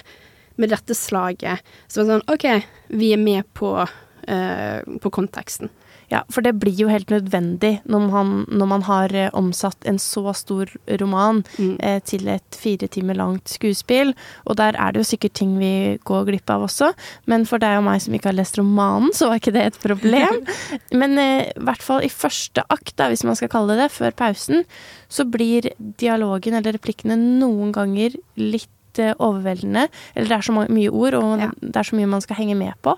med 0.58 0.70
dette 0.70 0.94
slaget'. 0.94 1.60
Så 1.88 2.02
det 2.02 2.08
var 2.08 2.22
sånn 2.22 2.34
OK, 2.34 2.66
vi 2.90 3.14
er 3.14 3.22
med 3.22 3.44
på, 3.54 3.76
uh, 3.84 4.80
på 5.00 5.10
konteksten. 5.12 5.70
Ja, 6.12 6.24
for 6.30 6.42
det 6.42 6.56
blir 6.60 6.76
jo 6.78 6.88
helt 6.90 7.10
nødvendig 7.10 7.82
når 7.86 8.08
man, 8.12 8.46
når 8.50 8.68
man 8.68 8.82
har 8.88 9.14
eh, 9.16 9.30
omsatt 9.34 9.86
en 9.86 9.98
så 10.00 10.34
stor 10.36 10.66
roman 11.00 11.44
Mm. 11.58 11.78
eh, 11.80 12.00
til 12.00 12.28
et 12.28 12.56
fire 12.58 12.88
timer 12.88 13.16
langt 13.16 13.48
skuespill. 13.50 14.14
Og 14.48 14.56
der 14.58 14.74
er 14.80 14.92
det 14.92 15.02
jo 15.04 15.10
sikkert 15.16 15.34
ting 15.34 15.58
vi 15.60 15.98
går 16.06 16.26
glipp 16.26 16.50
av 16.50 16.64
også, 16.68 16.94
men 17.28 17.46
for 17.46 17.58
deg 17.60 17.78
og 17.78 17.84
meg 17.86 18.02
som 18.02 18.14
ikke 18.14 18.32
har 18.32 18.38
lest 18.38 18.58
romanen, 18.58 19.14
så 19.14 19.28
var 19.30 19.40
ikke 19.40 19.54
det 19.54 19.66
et 19.66 19.80
problem. 19.80 20.44
men 21.00 21.18
eh, 21.18 21.52
i 21.56 21.60
hvert 21.64 21.82
fall 21.84 22.04
i 22.04 22.10
første 22.10 22.64
akt, 22.70 22.96
da, 22.98 23.08
hvis 23.10 23.24
man 23.24 23.36
skal 23.36 23.50
kalle 23.50 23.74
det 23.78 23.84
det, 23.84 23.92
før 23.92 24.12
pausen, 24.16 24.64
så 25.10 25.26
blir 25.30 25.72
dialogen 26.00 26.54
eller 26.56 26.74
replikkene 26.78 27.18
noen 27.18 27.72
ganger 27.76 28.16
litt 28.40 28.70
eh, 29.02 29.14
overveldende. 29.18 29.88
Eller 30.16 30.30
det 30.30 30.38
er 30.38 30.46
så 30.48 30.54
mye 30.70 30.92
ord, 30.94 31.14
og 31.18 31.40
Ja. 31.42 31.50
det 31.60 31.76
er 31.76 31.84
så 31.90 31.96
mye 31.98 32.08
man 32.08 32.22
skal 32.22 32.38
henge 32.38 32.56
med 32.56 32.74
på. 32.86 32.94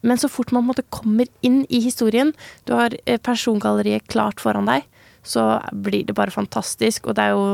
Men 0.00 0.20
så 0.20 0.30
fort 0.30 0.52
man 0.52 0.62
på 0.62 0.66
en 0.66 0.70
måte 0.72 0.86
kommer 0.94 1.28
inn 1.44 1.64
i 1.68 1.80
historien, 1.84 2.32
du 2.68 2.74
har 2.78 2.94
eh, 3.04 3.18
persongalleriet 3.18 4.06
klart 4.10 4.40
foran 4.42 4.70
deg, 4.70 4.86
så 5.26 5.58
blir 5.72 6.06
det 6.08 6.16
bare 6.16 6.32
fantastisk. 6.32 7.08
Og 7.08 7.18
det 7.18 7.26
er 7.26 7.36
jo 7.36 7.44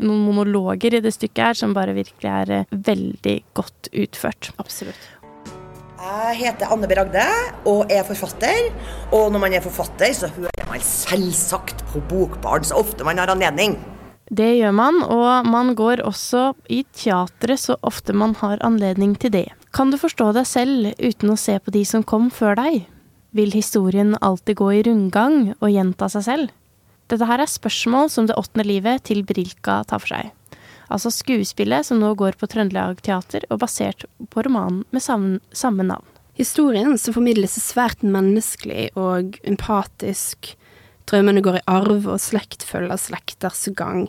noen 0.00 0.24
monologer 0.30 0.98
i 0.98 1.02
det 1.04 1.12
stykket 1.16 1.44
her 1.44 1.58
som 1.58 1.76
bare 1.76 1.96
virkelig 1.96 2.30
er 2.30 2.54
eh, 2.60 2.74
veldig 2.88 3.38
godt 3.58 3.92
utført. 3.92 4.52
Absolutt. 4.62 5.14
Jeg 5.98 6.36
heter 6.38 6.70
Anne 6.70 6.86
B. 6.86 6.94
Ragde 6.94 7.24
og 7.66 7.90
er 7.90 8.04
forfatter. 8.06 8.70
Og 9.10 9.32
når 9.34 9.42
man 9.42 9.58
er 9.58 9.64
forfatter, 9.64 10.12
så 10.14 10.30
hører 10.30 10.68
man 10.70 10.82
selvsagt 10.84 11.82
på 11.90 12.02
Bokbarn 12.08 12.66
så 12.66 12.78
ofte 12.78 13.06
man 13.06 13.18
har 13.18 13.32
anledning. 13.34 13.74
Det 14.28 14.50
gjør 14.58 14.74
man, 14.76 15.00
og 15.08 15.46
man 15.48 15.72
går 15.74 16.02
også 16.04 16.52
i 16.68 16.82
teatret 16.92 17.62
så 17.62 17.78
ofte 17.80 18.12
man 18.12 18.34
har 18.42 18.60
anledning 18.64 19.16
til 19.16 19.32
det. 19.32 19.46
Kan 19.78 19.92
du 19.92 19.94
forstå 19.94 20.32
deg 20.34 20.46
selv 20.50 20.88
uten 20.98 21.30
å 21.30 21.36
se 21.38 21.52
på 21.62 21.70
de 21.70 21.84
som 21.86 22.02
kom 22.02 22.32
før 22.34 22.56
deg? 22.58 22.88
Vil 23.38 23.52
historien 23.54 24.16
alltid 24.18 24.56
gå 24.58 24.72
i 24.74 24.80
rundgang 24.82 25.52
og 25.52 25.70
gjenta 25.70 26.08
seg 26.10 26.24
selv? 26.26 26.48
Dette 27.06 27.28
her 27.30 27.38
er 27.38 27.46
spørsmål 27.46 28.10
som 28.10 28.26
Det 28.26 28.34
åttende 28.34 28.66
livet 28.66 29.04
til 29.06 29.22
Brilka 29.22 29.84
tar 29.86 30.02
for 30.02 30.10
seg. 30.10 30.32
Altså 30.90 31.12
skuespillet 31.14 31.86
som 31.86 32.00
nå 32.02 32.10
går 32.18 32.34
på 32.40 32.48
Trøndelag 32.50 33.04
Teater, 33.06 33.46
og 33.54 33.60
basert 33.62 34.02
på 34.34 34.42
romanen 34.42 34.82
med 34.90 35.04
samme 35.04 35.86
navn. 35.86 36.10
Historien 36.34 36.98
som 36.98 37.14
formidles 37.14 37.54
er 37.60 37.66
svært 37.68 38.02
menneskelig 38.02 38.88
og 38.98 39.38
empatisk. 39.46 40.56
Drømmene 41.06 41.44
går 41.44 41.60
i 41.60 41.66
arv, 41.70 42.02
og 42.02 42.18
slekt 42.18 42.66
følger 42.66 42.98
slekters 42.98 43.68
gang. 43.78 44.08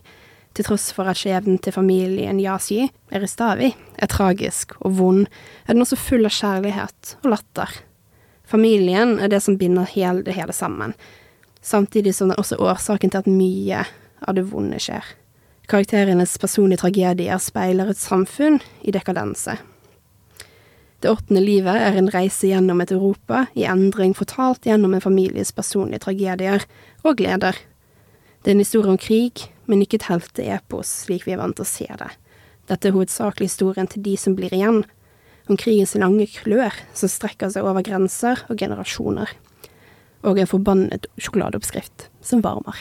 Til 0.58 0.66
tross 0.66 0.90
for 0.96 1.08
at 1.10 1.20
skjebnen 1.20 1.60
til 1.62 1.76
familien 1.76 2.40
Yasi, 2.42 2.88
Eristavi, 3.14 3.70
er 3.98 4.10
tragisk 4.12 4.74
og 4.82 4.98
vond, 4.98 5.28
er 5.68 5.76
den 5.76 5.86
også 5.86 6.00
full 6.00 6.26
av 6.28 6.34
kjærlighet 6.34 7.16
og 7.22 7.32
latter. 7.36 7.78
Familien 8.50 9.20
er 9.22 9.30
det 9.30 9.44
som 9.46 9.60
binder 9.62 9.86
hele 9.92 10.26
det 10.26 10.34
hele 10.34 10.56
sammen, 10.56 10.96
samtidig 11.62 12.16
som 12.18 12.32
den 12.32 12.40
også 12.42 12.58
er 12.58 12.72
årsaken 12.72 13.14
til 13.14 13.22
at 13.22 13.30
mye 13.30 13.84
av 14.26 14.36
det 14.36 14.48
vonde 14.50 14.80
skjer. 14.82 15.06
Karakterenes 15.70 16.34
personlige 16.42 16.82
tragedier 16.82 17.38
speiler 17.38 17.92
et 17.92 18.02
samfunn 18.02 18.58
i 18.82 18.94
dekadense. 18.96 19.60
Det 21.00 21.12
åttende 21.14 21.44
livet 21.46 21.78
er 21.78 21.96
en 21.96 22.10
reise 22.12 22.50
gjennom 22.50 22.82
et 22.82 22.92
Europa 22.92 23.46
i 23.56 23.68
endring, 23.70 24.16
fortalt 24.18 24.66
gjennom 24.68 24.98
en 24.98 25.04
families 25.04 25.54
personlige 25.56 26.02
tragedier 26.04 26.66
og 27.06 27.22
gleder. 27.22 27.56
Det 28.42 28.52
er 28.52 28.58
en 28.58 28.66
historie 28.66 28.92
om 28.92 29.00
krig, 29.00 29.46
men 29.70 29.84
ikke 29.86 30.00
et 30.02 30.10
helteepos 30.10 30.92
slik 31.06 31.28
vi 31.28 31.36
er 31.36 31.42
vant 31.42 31.56
til 31.58 31.66
å 31.66 31.70
se 31.70 31.88
det. 32.02 32.10
Dette 32.70 32.90
er 32.90 32.96
hovedsakelig 32.96 33.52
historien 33.52 33.90
til 33.90 34.04
de 34.06 34.16
som 34.18 34.36
blir 34.38 34.54
igjen, 34.54 34.84
om 35.50 35.58
krigens 35.58 35.96
lange 35.98 36.28
klør 36.30 36.76
som 36.94 37.10
strekker 37.10 37.50
seg 37.54 37.66
over 37.66 37.86
grenser 37.86 38.44
og 38.50 38.62
generasjoner, 38.62 39.32
og 40.26 40.38
en 40.38 40.50
forbannet 40.50 41.10
sjokoladeoppskrift 41.18 42.10
som 42.26 42.44
varmer. 42.46 42.78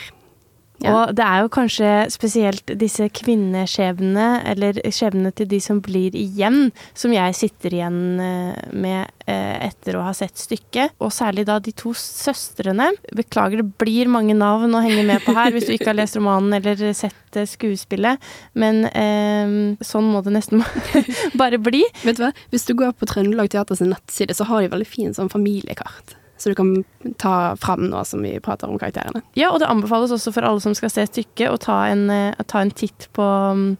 Ja. 0.79 0.93
Og 0.95 1.15
det 1.17 1.25
er 1.25 1.43
jo 1.43 1.51
kanskje 1.51 1.89
spesielt 2.13 2.71
disse 2.79 3.09
kvinneskjebnene, 3.19 4.27
eller 4.53 4.79
skjebnene 4.93 5.31
til 5.35 5.49
de 5.51 5.59
som 5.63 5.81
blir 5.83 6.15
igjen, 6.15 6.69
som 6.97 7.11
jeg 7.13 7.35
sitter 7.35 7.75
igjen 7.75 7.99
eh, 8.23 8.61
med 8.71 9.09
eh, 9.27 9.67
etter 9.67 9.99
å 9.99 10.05
ha 10.07 10.13
sett 10.15 10.39
stykket. 10.39 10.95
Og 11.03 11.11
særlig 11.15 11.45
da 11.49 11.57
de 11.63 11.73
to 11.75 11.91
søstrene. 11.97 12.91
Beklager, 13.15 13.63
det 13.63 13.81
blir 13.81 14.11
mange 14.11 14.37
navn 14.37 14.77
å 14.77 14.83
henge 14.85 15.03
med 15.07 15.25
på 15.25 15.35
her 15.35 15.51
hvis 15.55 15.67
du 15.67 15.75
ikke 15.75 15.91
har 15.91 15.99
lest 15.99 16.19
romanen 16.19 16.55
eller 16.61 16.93
sett 16.97 17.39
eh, 17.39 17.49
skuespillet, 17.49 18.29
men 18.59 18.85
eh, 18.93 19.57
sånn 19.83 20.07
må 20.13 20.23
det 20.23 20.37
nesten 20.37 20.63
bare 21.41 21.59
bli. 21.59 21.83
Vet 22.05 22.21
du 22.21 22.25
hva, 22.27 22.31
hvis 22.53 22.67
du 22.69 22.75
går 22.79 22.95
på 22.95 23.09
Trøndelag 23.09 23.51
Teaters 23.51 23.83
nettside, 23.83 24.37
så 24.37 24.47
har 24.47 24.63
de 24.63 24.71
veldig 24.71 24.89
fin 24.89 25.15
sånn 25.17 25.31
familiekart 25.31 26.18
så 26.39 26.51
du 26.51 26.57
kan 26.57 26.73
ta 27.21 27.55
fram 27.59 27.87
nå 27.91 28.03
som 28.07 28.23
vi 28.23 28.33
prater 28.43 28.69
om 28.69 28.79
karakterene. 28.79 29.21
Ja, 29.37 29.51
og 29.51 29.59
det 29.61 29.69
anbefales 29.69 30.13
også 30.15 30.33
for 30.35 30.47
alle 30.47 30.63
som 30.63 30.75
skal 30.77 30.91
se 30.93 31.05
stykket, 31.09 31.49
å 31.51 31.59
ta 31.61 31.81
en, 31.91 32.07
uh, 32.09 32.43
ta 32.47 32.63
en 32.63 32.71
titt 32.71 33.09
på, 33.15 33.29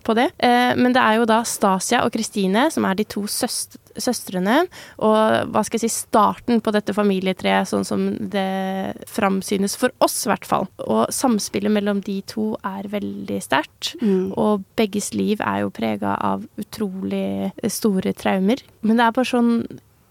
på 0.05 0.17
det. 0.17 0.29
Eh, 0.37 0.73
men 0.79 0.95
det 0.95 1.03
er 1.03 1.19
jo 1.19 1.29
da 1.29 1.41
Stasia 1.47 2.03
og 2.05 2.13
Kristine 2.15 2.67
som 2.73 2.87
er 2.87 2.99
de 2.99 3.07
to 3.09 3.25
søst 3.29 3.79
søstrene, 3.99 4.61
og 5.03 5.49
hva 5.51 5.63
skal 5.65 5.79
jeg 5.79 5.89
si, 5.89 6.03
starten 6.05 6.61
på 6.63 6.73
dette 6.75 6.95
familietreet, 6.95 7.69
sånn 7.69 7.85
som 7.87 8.05
det 8.31 8.95
framsynes 9.09 9.75
for 9.79 9.93
oss, 10.03 10.17
i 10.25 10.31
hvert 10.31 10.47
fall. 10.47 10.69
Og 10.85 11.09
samspillet 11.13 11.73
mellom 11.73 12.01
de 12.05 12.19
to 12.29 12.51
er 12.67 12.89
veldig 12.91 13.41
sterkt, 13.43 13.93
mm. 14.01 14.31
og 14.39 14.65
begges 14.79 15.11
liv 15.17 15.43
er 15.43 15.63
jo 15.65 15.73
prega 15.75 16.15
av 16.15 16.45
utrolig 16.61 17.51
store 17.67 18.15
traumer. 18.17 18.63
Men 18.81 18.99
det 18.99 19.07
er 19.07 19.15
bare 19.19 19.33
sånn 19.33 19.53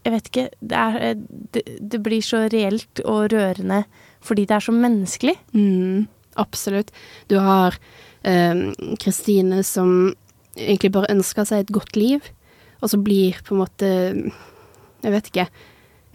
jeg 0.09 0.15
vet 0.15 0.29
ikke 0.31 0.47
det, 0.59 0.77
er, 0.81 0.99
eh, 1.05 1.17
det, 1.53 1.63
det, 1.93 2.01
blir 2.05 2.25
så 2.25 2.47
reelt 2.49 3.03
og 3.05 3.29
rørende 3.35 3.83
fordi 4.25 4.49
det 4.49 4.57
er 4.57 4.65
så 4.65 4.73
menneskelig. 4.75 5.37
Mm, 5.55 6.09
absolutt. 6.41 6.91
Du 7.31 7.37
har 7.39 7.77
Kristine 8.99 9.61
eh, 9.61 9.67
som 9.67 10.15
egentlig 10.59 10.91
bare 10.97 11.13
ønsker 11.15 11.47
seg 11.47 11.63
et 11.63 11.75
godt 11.75 11.95
liv, 11.97 12.25
og 12.83 12.91
så 12.91 12.99
blir 13.01 13.39
på 13.45 13.55
en 13.55 13.63
måte 13.63 13.89
Jeg 15.03 15.15
vet 15.15 15.31
ikke 15.31 15.47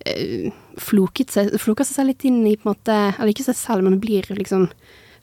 eh, 0.08 0.51
floket 0.79 1.32
seg, 1.32 1.53
floker 1.60 1.88
seg 1.88 2.10
litt 2.10 2.25
inn 2.27 2.41
i 2.47 2.58
på 2.58 2.67
en 2.67 2.73
måte 2.73 2.97
Eller 3.13 3.32
ikke 3.32 3.47
seg 3.47 3.60
selv, 3.60 3.88
men 3.88 4.01
blir 4.03 4.27
liksom 4.32 4.69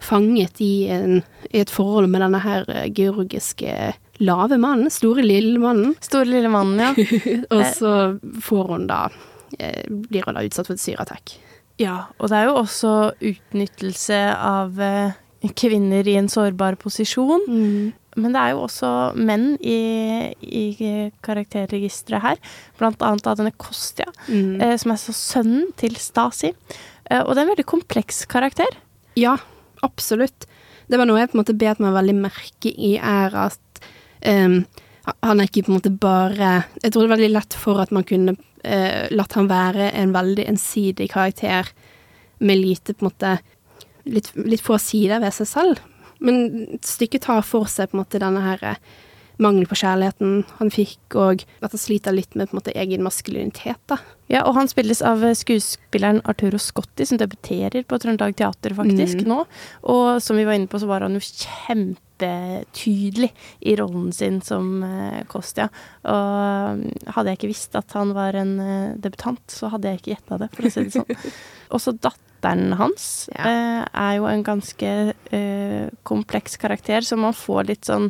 fanget 0.01 0.63
i, 0.65 0.89
en, 0.89 1.21
i 1.53 1.61
et 1.61 1.73
forhold 1.73 2.09
med 2.09 2.23
denne 2.25 2.41
her 2.41 2.65
eh, 2.73 2.89
georgiske 2.97 3.75
lave 4.21 4.59
mannen. 4.61 4.91
Store 4.93 5.25
lille 5.25 5.59
mannen. 5.63 5.95
Store 6.09 6.29
lille 6.29 6.51
mannen, 6.53 6.81
ja. 6.81 6.93
og 7.55 7.65
så 7.77 7.95
får 8.45 8.75
hun 8.75 8.89
da 8.91 9.07
eh, 9.59 9.87
Blir 9.89 10.29
hun 10.29 10.39
da 10.39 10.45
utsatt 10.47 10.71
for 10.71 10.77
et 10.77 10.85
syreattack. 10.85 11.39
Ja, 11.81 12.11
og 12.21 12.29
det 12.29 12.37
er 12.37 12.51
jo 12.51 12.59
også 12.61 12.93
utnyttelse 13.25 14.19
av 14.37 14.81
eh, 14.85 15.17
kvinner 15.57 16.09
i 16.09 16.19
en 16.21 16.29
sårbar 16.29 16.77
posisjon. 16.81 17.47
Mm. 17.49 17.93
Men 18.21 18.35
det 18.35 18.43
er 18.43 18.53
jo 18.53 18.65
også 18.67 18.91
menn 19.17 19.53
i, 19.63 20.35
i 20.43 20.65
karakterregisteret 21.25 22.25
her. 22.25 22.41
Blant 22.81 23.03
annet 23.07 23.29
av 23.31 23.39
denne 23.39 23.55
Kostia, 23.55 24.11
mm. 24.27 24.61
eh, 24.61 24.77
som 24.83 24.93
er 24.93 25.01
så 25.01 25.15
sønnen 25.17 25.71
til 25.81 25.97
Stasi. 26.01 26.53
Eh, 27.07 27.23
og 27.23 27.33
det 27.33 27.41
er 27.41 27.47
en 27.47 27.53
veldig 27.55 27.69
kompleks 27.71 28.25
karakter. 28.31 28.77
Ja, 29.19 29.39
absolutt. 29.87 30.49
Det 30.91 30.99
var 30.99 31.07
noe 31.07 31.23
jeg 31.23 31.31
på 31.31 31.39
en 31.39 31.45
måte 31.45 31.57
bet 31.57 31.81
meg 31.83 31.95
veldig 31.95 32.17
merke 32.19 32.73
i, 32.75 32.97
er 32.99 33.37
at 33.47 33.83
um, 34.27 34.63
han 35.11 35.41
er 35.41 35.49
ikke 35.49 35.65
på 35.67 35.73
en 35.73 35.79
måte 35.79 35.91
bare 35.91 36.51
Jeg 36.83 36.93
tror 36.93 37.03
det 37.03 37.09
er 37.09 37.17
veldig 37.17 37.31
lett 37.33 37.57
for 37.57 37.81
at 37.83 37.93
man 37.95 38.07
kunne 38.07 38.37
uh, 38.37 39.05
latt 39.11 39.37
han 39.39 39.51
være 39.51 39.91
en 39.99 40.15
veldig 40.17 40.47
ensidig 40.53 41.11
karakter 41.13 41.71
med 42.41 42.61
lite 42.61 42.95
på 42.95 43.05
en 43.05 43.11
måte 43.11 43.37
litt, 44.09 44.33
litt 44.37 44.65
få 44.65 44.79
sider 44.81 45.21
ved 45.21 45.35
seg 45.37 45.49
selv. 45.49 45.85
Men 46.21 46.79
stykket 46.85 47.27
tar 47.29 47.45
for 47.45 47.69
seg 47.69 47.91
på 47.91 47.99
en 47.99 48.03
måte 48.05 48.21
denne 48.23 48.45
her 48.45 48.65
uh, 48.75 48.81
mangel 49.41 49.67
på 49.69 49.79
kjærligheten 49.81 50.45
han 50.59 50.73
fikk, 50.73 51.17
og 51.19 51.45
at 51.65 51.73
han 51.73 51.81
sliter 51.81 52.15
litt 52.15 52.37
med 52.37 52.51
på 52.51 52.55
en 52.55 52.61
måte 52.61 52.75
egen 52.77 53.05
maskulinitet. 53.05 53.81
da. 53.91 53.99
Ja, 54.31 54.45
og 54.45 54.55
han 54.59 54.71
spilles 54.71 55.03
av 55.07 55.25
skuespilleren 55.37 56.21
Arturo 56.29 56.61
Scotti, 56.61 57.07
som 57.09 57.21
debuterer 57.21 57.87
på 57.89 57.99
Trøndelag 58.01 58.37
Teater 58.39 58.77
faktisk 58.77 59.25
mm. 59.25 59.27
nå. 59.31 59.43
Og 59.93 60.21
som 60.23 60.39
vi 60.39 60.47
var 60.49 60.59
inne 60.59 60.71
på, 60.71 60.81
så 60.81 60.91
var 60.91 61.07
han 61.07 61.17
jo 61.17 61.25
kjempe 61.25 61.99
kjempetydelig 62.21 63.33
i 63.61 63.77
rollen 63.77 64.13
sin 64.13 64.41
som 64.41 64.83
uh, 64.83 65.23
Kostja. 65.31 65.69
Og 66.05 66.83
hadde 67.15 67.31
jeg 67.31 67.39
ikke 67.39 67.53
visst 67.53 67.77
at 67.79 67.93
han 67.97 68.15
var 68.17 68.37
en 68.39 68.57
uh, 68.61 68.97
debutant, 69.01 69.45
så 69.51 69.71
hadde 69.73 69.91
jeg 69.91 70.01
ikke 70.01 70.15
gjetta 70.15 70.41
det, 70.43 70.51
for 70.55 70.67
å 70.67 70.73
si 70.73 70.87
det 70.87 70.97
sånn. 70.99 71.33
Også 71.77 71.95
datteren 71.97 72.75
hans 72.81 73.29
ja. 73.35 73.85
er 73.87 74.15
jo 74.17 74.25
en 74.31 74.43
ganske 74.43 74.93
kompleks 76.09 76.57
karakter, 76.59 77.05
så 77.05 77.19
man 77.21 77.37
får 77.37 77.69
litt 77.69 77.87
sånn 77.87 78.09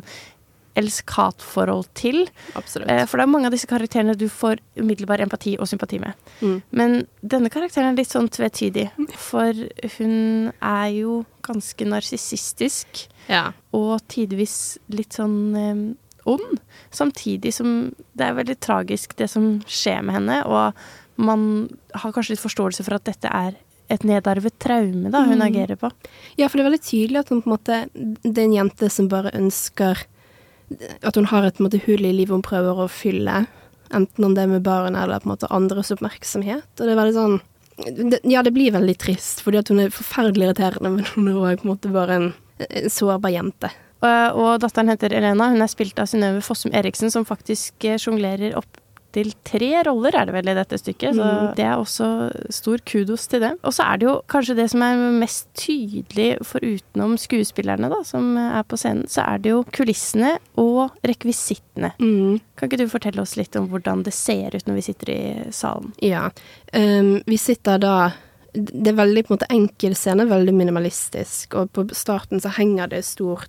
elsk-hat-forhold 0.79 1.89
til. 1.97 2.23
Absolutt. 2.55 2.89
Eh, 2.91 3.03
for 3.09 3.19
det 3.19 3.25
er 3.25 3.31
mange 3.33 3.49
av 3.49 3.55
disse 3.55 3.69
karakterene 3.69 4.15
du 4.17 4.27
får 4.31 4.61
umiddelbar 4.79 5.23
empati 5.23 5.57
og 5.59 5.69
sympati 5.69 5.99
med. 6.01 6.17
Mm. 6.41 6.57
Men 6.71 6.97
denne 7.21 7.51
karakteren 7.53 7.91
er 7.91 7.99
litt 7.99 8.13
sånn 8.13 8.29
tvetydig, 8.31 8.87
for 9.29 9.65
hun 9.97 10.51
er 10.57 10.87
jo 10.95 11.21
ganske 11.45 11.87
narsissistisk. 11.87 13.05
Ja. 13.31 13.49
Og 13.75 13.99
tidvis 14.11 14.77
litt 14.93 15.17
sånn 15.19 15.39
eh, 15.57 15.83
ond. 16.29 16.61
Samtidig 16.93 17.53
som 17.55 17.91
det 18.17 18.27
er 18.27 18.37
veldig 18.37 18.59
tragisk, 18.63 19.15
det 19.17 19.29
som 19.31 19.57
skjer 19.67 20.03
med 20.05 20.19
henne. 20.19 20.39
Og 20.45 21.21
man 21.21 21.67
har 21.93 22.13
kanskje 22.13 22.35
litt 22.35 22.45
forståelse 22.45 22.85
for 22.87 22.97
at 22.97 23.07
dette 23.09 23.31
er 23.31 23.57
et 23.91 24.05
nedarvet 24.07 24.55
traume 24.61 25.11
da 25.11 25.25
hun 25.25 25.41
mm. 25.41 25.45
agerer 25.49 25.79
på. 25.79 25.89
Ja, 26.39 26.47
for 26.47 26.57
det 26.57 26.63
er 26.63 26.69
veldig 26.69 26.85
tydelig 26.85 27.21
at 27.21 27.31
hun 27.33 27.41
på 27.43 27.49
en 27.49 27.55
måte 27.57 27.79
Det 27.91 28.37
er 28.37 28.45
en 28.47 28.55
jente 28.55 28.89
som 28.93 29.09
bare 29.11 29.33
ønsker 29.35 30.05
at 31.01 31.17
hun 31.17 31.29
har 31.31 31.47
et 31.47 31.61
måte, 31.63 31.81
hull 31.85 32.05
i 32.05 32.13
livet 32.15 32.35
hun 32.35 32.45
prøver 32.45 32.79
å 32.83 32.89
fylle, 32.91 33.45
enten 33.91 34.25
om 34.25 34.35
det 34.35 34.45
er 34.45 34.51
med 34.53 34.65
barn 34.65 34.95
eller 34.95 35.21
på 35.21 35.29
en 35.29 35.33
måte 35.35 35.51
andres 35.51 35.91
oppmerksomhet. 35.95 36.67
Og 36.79 36.83
det 36.85 36.93
er 36.93 37.01
veldig 37.01 37.17
sånn 37.17 37.39
det, 38.11 38.19
Ja, 38.27 38.43
det 38.45 38.53
blir 38.55 38.73
veldig 38.75 38.97
trist, 39.01 39.41
fordi 39.45 39.61
at 39.61 39.71
hun 39.71 39.81
er 39.83 39.93
forferdelig 39.93 40.49
irriterende, 40.49 40.91
men 40.97 41.07
hun 41.13 41.31
er 41.31 41.39
òg 41.39 41.61
på 41.61 41.67
en 41.67 41.73
måte 41.73 41.93
bare 41.93 42.19
en, 42.19 42.27
en 42.67 42.93
sårbar 42.93 43.33
jente. 43.33 43.71
Og, 44.01 44.55
datteren 44.61 44.89
heter 44.89 45.13
Elena. 45.13 45.51
Hun 45.53 45.61
er 45.61 45.69
spilt 45.69 45.99
av 46.01 46.07
Synnøve 46.09 46.41
Fossum 46.45 46.73
Eriksen, 46.73 47.11
som 47.13 47.27
faktisk 47.27 47.85
eh, 47.85 47.99
sjonglerer 48.01 48.55
opp 48.57 48.80
til 49.11 49.33
tre 49.43 49.83
roller, 49.87 50.15
er 50.15 50.25
det 50.29 50.33
vel 50.33 50.49
i 50.51 50.55
dette 50.57 50.77
stykket. 50.79 51.15
Så 51.17 51.23
Mm. 51.25 51.55
det 51.55 51.65
er 51.65 51.75
også 51.77 52.07
stor 52.49 52.77
kudos 52.85 53.27
til 53.27 53.39
det. 53.41 53.51
Og 53.63 53.73
så 53.73 53.83
er 53.83 53.97
det 53.97 54.07
jo 54.07 54.21
kanskje 54.27 54.55
det 54.55 54.69
som 54.71 54.81
er 54.81 54.95
mest 55.19 55.47
tydelig 55.53 56.37
forutenom 56.47 57.17
skuespillerne 57.19 57.89
da, 57.89 58.01
som 58.03 58.37
er 58.37 58.63
på 58.63 58.77
scenen, 58.79 59.07
så 59.07 59.25
er 59.27 59.37
det 59.39 59.49
jo 59.51 59.63
kulissene 59.71 60.37
og 60.57 60.91
rekvisittene. 61.03 61.93
Mm. 61.99 62.39
Kan 62.55 62.69
ikke 62.69 62.77
du 62.83 62.87
fortelle 62.87 63.21
oss 63.21 63.35
litt 63.37 63.55
om 63.55 63.67
hvordan 63.69 64.03
det 64.03 64.13
ser 64.13 64.55
ut 64.55 64.65
når 64.67 64.75
vi 64.75 64.81
sitter 64.81 65.09
i 65.13 65.51
salen? 65.51 65.93
Ja. 66.01 66.29
Um, 66.73 67.21
vi 67.27 67.37
sitter 67.37 67.77
da 67.79 68.11
Det 68.53 68.89
er 68.91 68.97
veldig 68.97 69.21
på 69.23 69.31
en 69.31 69.37
måte 69.37 69.47
enkel 69.49 69.93
scene, 69.95 70.25
veldig 70.27 70.51
minimalistisk, 70.53 71.53
og 71.55 71.69
på 71.71 71.85
starten 71.95 72.41
så 72.43 72.49
henger 72.57 72.89
det 72.91 73.05
stort 73.07 73.47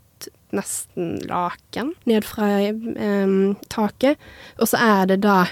nesten 0.57 1.19
laken 1.29 1.95
ned 2.09 2.27
fra 2.27 2.49
um, 2.71 3.55
taket, 3.73 4.21
og 4.61 4.71
så 4.71 4.81
er 4.81 5.12
det 5.12 5.23
da 5.25 5.45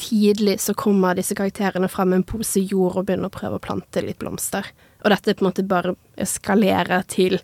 tidlig 0.00 0.56
så 0.64 0.72
kommer 0.74 1.18
disse 1.18 1.36
karakterene 1.36 1.88
fram 1.92 2.12
med 2.12 2.22
en 2.22 2.28
pose 2.28 2.62
jord 2.62 2.96
og 2.96 3.08
begynner 3.08 3.28
å 3.28 3.34
prøve 3.34 3.58
å 3.58 3.64
plante 3.64 4.00
litt 4.04 4.20
blomster. 4.22 4.64
Og 5.04 5.12
dette 5.12 5.34
på 5.34 5.44
en 5.44 5.50
måte 5.50 5.66
bare 5.68 5.92
eskalerer 6.20 7.04
til 7.10 7.36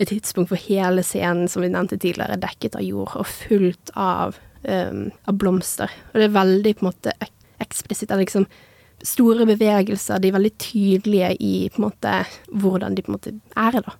et 0.00 0.10
tidspunkt 0.10 0.50
hvor 0.50 0.60
hele 0.64 1.04
scenen, 1.06 1.48
som 1.50 1.62
vi 1.62 1.70
nevnte 1.70 2.00
tidligere, 2.00 2.34
er 2.34 2.42
dekket 2.42 2.78
av 2.78 2.86
jord 2.86 3.14
og 3.20 3.28
fullt 3.30 3.92
av, 3.94 4.40
um, 4.64 5.10
av 5.28 5.38
blomster. 5.38 5.92
Og 6.10 6.18
det 6.18 6.26
er 6.26 6.38
veldig 6.40 6.74
på 6.76 6.84
en 6.84 6.90
måte 6.90 7.14
ek 7.20 7.36
eksplisitt. 7.60 8.08
Det 8.08 8.16
er 8.16 8.22
liksom 8.22 8.46
store 9.04 9.46
bevegelser. 9.48 10.20
De 10.20 10.30
er 10.30 10.36
veldig 10.36 10.52
tydelige 10.60 11.34
i 11.44 11.54
på 11.72 11.80
en 11.80 11.88
måte 11.90 12.14
hvordan 12.48 12.96
de 12.96 13.04
på 13.04 13.12
en 13.12 13.18
måte 13.18 13.34
er, 13.52 13.80
da. 13.84 13.96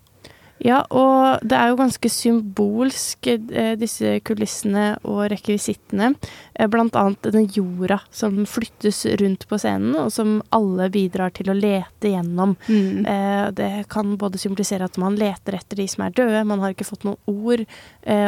Ja, 0.61 0.83
og 0.93 1.41
det 1.41 1.57
er 1.57 1.71
jo 1.71 1.79
ganske 1.79 2.09
symbolsk, 2.13 3.27
eh, 3.33 3.73
disse 3.81 4.19
kulissene 4.21 4.99
og 5.09 5.23
rekvisittene. 5.33 6.11
Eh, 6.55 6.69
Blant 6.69 6.97
annet 7.01 7.31
den 7.33 7.47
jorda 7.49 8.01
som 8.13 8.45
flyttes 8.45 9.07
rundt 9.23 9.47
på 9.49 9.57
scenen, 9.59 9.97
og 9.97 10.13
som 10.13 10.43
alle 10.53 10.91
bidrar 10.93 11.33
til 11.33 11.49
å 11.49 11.57
lete 11.57 12.13
gjennom. 12.13 12.57
Mm. 12.69 13.07
Eh, 13.07 13.51
Det 13.51 13.89
kan 13.89 14.17
både 14.17 14.39
symbolisere 14.39 14.85
at 14.85 14.99
man 14.99 15.17
leter 15.17 15.55
etter 15.57 15.77
de 15.77 15.87
som 15.89 16.05
er 16.05 16.11
døde, 16.11 16.45
man 16.47 16.61
har 16.61 16.75
ikke 16.75 16.87
fått 16.87 17.05
noen 17.05 17.17
ord 17.27 17.65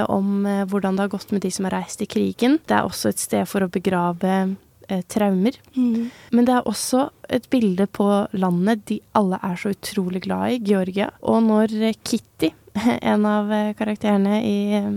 om 0.08 0.44
hvordan 0.66 0.96
det 0.96 1.04
har 1.04 1.08
gått 1.08 1.32
med 1.32 1.42
de 1.42 1.50
som 1.50 1.64
har 1.64 1.82
reist 1.82 2.02
i 2.02 2.06
krigen. 2.06 2.58
Det 2.66 2.74
er 2.76 2.82
også 2.82 3.08
et 3.10 3.18
sted 3.18 3.46
for 3.48 3.60
å 3.60 3.70
begrave 3.70 4.56
eh, 4.92 5.02
traumer. 5.10 5.56
Mm. 5.76 6.10
Men 6.36 6.48
det 6.48 6.54
er 6.58 6.68
også 6.68 7.06
et 7.32 7.48
bilde 7.52 7.86
på 7.88 8.06
landet 8.36 8.84
de 8.90 9.00
alle 9.18 9.38
er 9.42 9.56
så 9.60 9.72
utrolig 9.72 10.22
glad 10.28 10.58
i, 10.58 10.60
Georgia. 10.72 11.08
Og 11.22 11.40
når 11.48 11.74
eh, 11.88 11.96
Kitty, 12.04 12.52
en 13.12 13.26
av 13.28 13.50
eh, 13.52 13.72
karakterene 13.76 14.38
i 14.48 14.56
eh, 14.78 14.92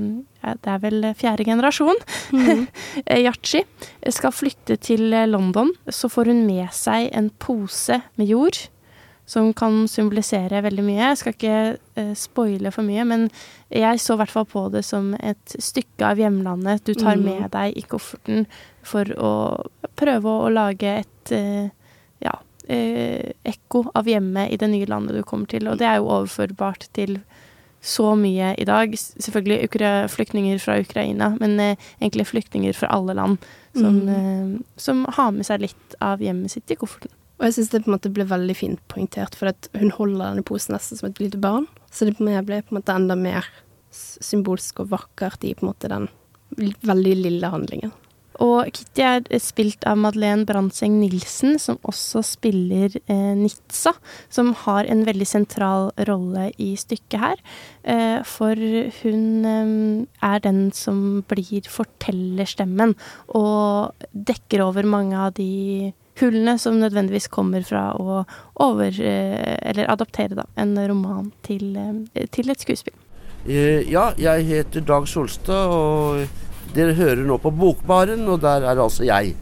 Det 0.61 0.69
er 0.69 0.77
vel 0.83 1.09
fjerde 1.17 1.47
generasjon, 1.47 1.97
Mm. 2.35 2.67
eh, 3.07 3.23
Yachi, 3.25 3.63
skal 4.13 4.31
flytte 4.35 4.77
til 4.77 5.09
London, 5.31 5.71
så 5.89 6.09
får 6.11 6.29
hun 6.31 6.45
med 6.47 6.69
seg 6.75 7.09
en 7.17 7.31
pose 7.41 8.01
med 8.19 8.29
jord. 8.29 8.59
Som 9.25 9.55
kan 9.57 9.87
symbolisere 9.89 10.59
veldig 10.61 10.83
mye. 10.85 10.99
Jeg 11.01 11.17
skal 11.17 11.33
ikke 11.33 12.13
spoile 12.13 12.69
for 12.69 12.85
mye, 12.85 13.01
men 13.09 13.23
jeg 13.73 13.97
så 14.03 14.13
i 14.13 14.19
hvert 14.21 14.29
fall 14.35 14.45
på 14.45 14.67
det 14.69 14.83
som 14.85 15.15
et 15.17 15.55
stykke 15.57 16.05
av 16.11 16.21
hjemlandet 16.21 16.83
du 16.85 16.93
tar 16.93 17.17
Mm. 17.17 17.23
med 17.25 17.47
deg 17.55 17.73
i 17.73 17.81
kofferten 17.89 18.45
for 18.85 19.09
å 19.17 19.31
prøve 19.97 20.35
å 20.45 20.51
lage 20.53 20.91
et 21.01 21.33
eh, 21.35 21.71
ja, 22.23 22.35
eh, 22.67 23.33
ekko 23.47 23.85
av 23.97 24.09
hjemmet 24.09 24.53
i 24.53 24.59
det 24.61 24.69
nye 24.71 24.89
landet 24.89 25.17
du 25.17 25.23
kommer 25.27 25.49
til. 25.51 25.67
Og 25.71 25.79
det 25.81 25.89
er 25.89 25.99
jo 25.99 26.11
overførbart 26.19 26.87
til 26.97 27.19
så 27.85 28.15
mye 28.17 28.53
i 28.57 28.65
dag. 28.65 28.95
Selvfølgelig 28.97 30.09
flyktninger 30.13 30.61
fra 30.61 30.79
Ukraina, 30.81 31.33
men 31.41 31.59
eh, 31.59 31.75
egentlig 31.99 32.29
flyktninger 32.31 32.73
fra 32.77 32.89
alle 32.93 33.17
land 33.17 33.37
som, 33.75 33.99
Mm. 34.05 34.63
som 34.77 35.05
har 35.17 35.31
med 35.35 35.45
seg 35.45 35.61
litt 35.65 35.95
av 35.99 36.21
hjemmet 36.23 36.51
sitt 36.51 36.71
i 36.71 36.77
kofferten. 36.79 37.11
Og 37.35 37.49
jeg 37.49 37.57
syns 37.57 37.71
det 37.73 37.81
på 37.83 37.89
en 37.91 37.97
måte 37.97 38.11
ble 38.15 38.23
veldig 38.23 38.55
fint 38.55 38.81
poengtert, 38.87 39.35
for 39.35 39.51
hun 39.75 39.91
holder 39.91 40.29
denne 40.29 40.45
posen 40.47 40.77
nesten 40.77 40.97
som 40.97 41.09
et 41.09 41.19
lite 41.19 41.37
barn. 41.41 41.67
Så 41.91 42.07
det 42.07 42.15
ble 42.15 42.61
på 42.63 42.71
en 42.71 42.79
måte 42.79 42.95
enda 42.95 43.17
mer 43.19 43.49
symbolsk 43.91 44.79
og 44.83 44.93
vakkert 44.93 45.43
i 45.43 45.53
på 45.55 45.65
en 45.65 45.71
måte 45.73 45.91
den 45.91 46.07
veldig 46.55 47.15
lille 47.19 47.51
handlingen. 47.51 47.91
Og 48.43 48.69
Kitty 48.75 49.03
er 49.05 49.41
spilt 49.43 49.85
av 49.87 49.99
Madeleine 50.01 50.45
Brandseng 50.47 50.97
Nilsen, 50.99 51.59
som 51.61 51.79
også 51.87 52.23
spiller 52.25 52.97
eh, 53.05 53.33
Nitsa, 53.37 53.95
som 54.33 54.53
har 54.65 54.89
en 54.91 55.05
veldig 55.07 55.27
sentral 55.29 55.91
rolle 56.09 56.49
i 56.61 56.73
stykket 56.79 57.19
her. 57.21 57.43
Eh, 57.83 58.19
for 58.27 58.59
hun 59.01 59.45
eh, 59.51 59.75
er 60.29 60.41
den 60.43 60.65
som 60.75 61.21
blir 61.29 61.69
fortellerstemmen, 61.71 62.95
og 63.35 64.07
dekker 64.11 64.65
over 64.65 64.87
mange 64.87 65.19
av 65.19 65.35
de 65.39 65.93
hullene 66.19 66.57
som 66.59 66.79
nødvendigvis 66.79 67.27
kommer 67.31 67.65
fra 67.67 67.89
å 67.99 68.23
over... 68.63 68.91
Eh, 68.99 69.55
eller 69.69 69.89
adoptere 69.91 70.37
da, 70.37 70.47
en 70.59 70.75
roman 70.87 71.31
til, 71.45 71.75
eh, 71.75 72.27
til 72.31 72.51
et 72.51 72.61
skuespill. 72.63 72.95
Eh, 73.45 73.83
ja, 73.91 74.11
jeg 74.17 74.47
heter 74.47 74.85
Dag 74.85 75.07
Solstad, 75.09 75.69
og 75.69 76.25
dere 76.75 76.95
hører 76.97 77.23
nå 77.25 77.39
på 77.41 77.51
Bokbaren, 77.55 78.25
og 78.27 78.41
der 78.43 78.65
er 78.67 78.79
altså 78.81 79.07
jeg. 79.07 79.35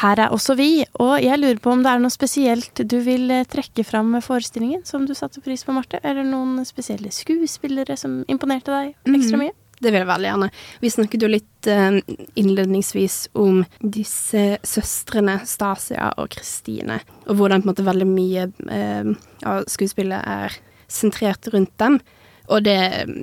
Her 0.00 0.18
er 0.24 0.32
også 0.34 0.56
vi, 0.58 0.84
og 1.02 1.12
jeg 1.22 1.38
lurer 1.38 1.60
på 1.62 1.70
om 1.70 1.82
det 1.84 1.90
er 1.92 2.00
noe 2.02 2.12
spesielt 2.12 2.80
du 2.90 2.96
vil 3.04 3.30
eh, 3.30 3.44
trekke 3.46 3.84
fram 3.86 4.10
med 4.16 4.24
forestillingen 4.26 4.82
som 4.88 5.04
du 5.06 5.14
satte 5.14 5.42
pris 5.44 5.62
på, 5.62 5.74
Marte? 5.76 6.00
Eller 6.02 6.26
noen 6.26 6.64
spesielle 6.66 7.12
skuespillere 7.14 7.96
som 8.00 8.22
imponerte 8.30 8.74
deg 8.74 9.14
ekstra 9.14 9.38
mye? 9.38 9.52
mye? 9.52 9.58
Det 9.84 9.90
vil 9.90 10.00
jeg 10.00 10.08
veldig 10.08 10.28
gjerne. 10.30 10.48
Vi 10.80 10.90
snakket 10.94 11.24
jo 11.24 11.30
litt 11.30 11.68
eh, 11.70 12.00
innledningsvis 12.40 13.18
om 13.38 13.62
disse 13.78 14.44
søstrene 14.66 15.40
Stasia 15.46 16.10
og 16.18 16.32
Kristine, 16.34 17.00
og 17.28 17.38
hvordan 17.38 17.62
på 17.62 17.68
en 17.68 17.72
måte 17.74 17.86
veldig 17.86 18.10
mye 18.10 18.48
eh, 18.70 19.14
av 19.46 19.68
skuespillet 19.70 20.26
er 20.26 20.58
sentrert 20.90 21.50
rundt 21.54 21.74
dem. 21.82 22.00
Og 22.52 22.64
det 22.66 22.80
mm, 23.08 23.22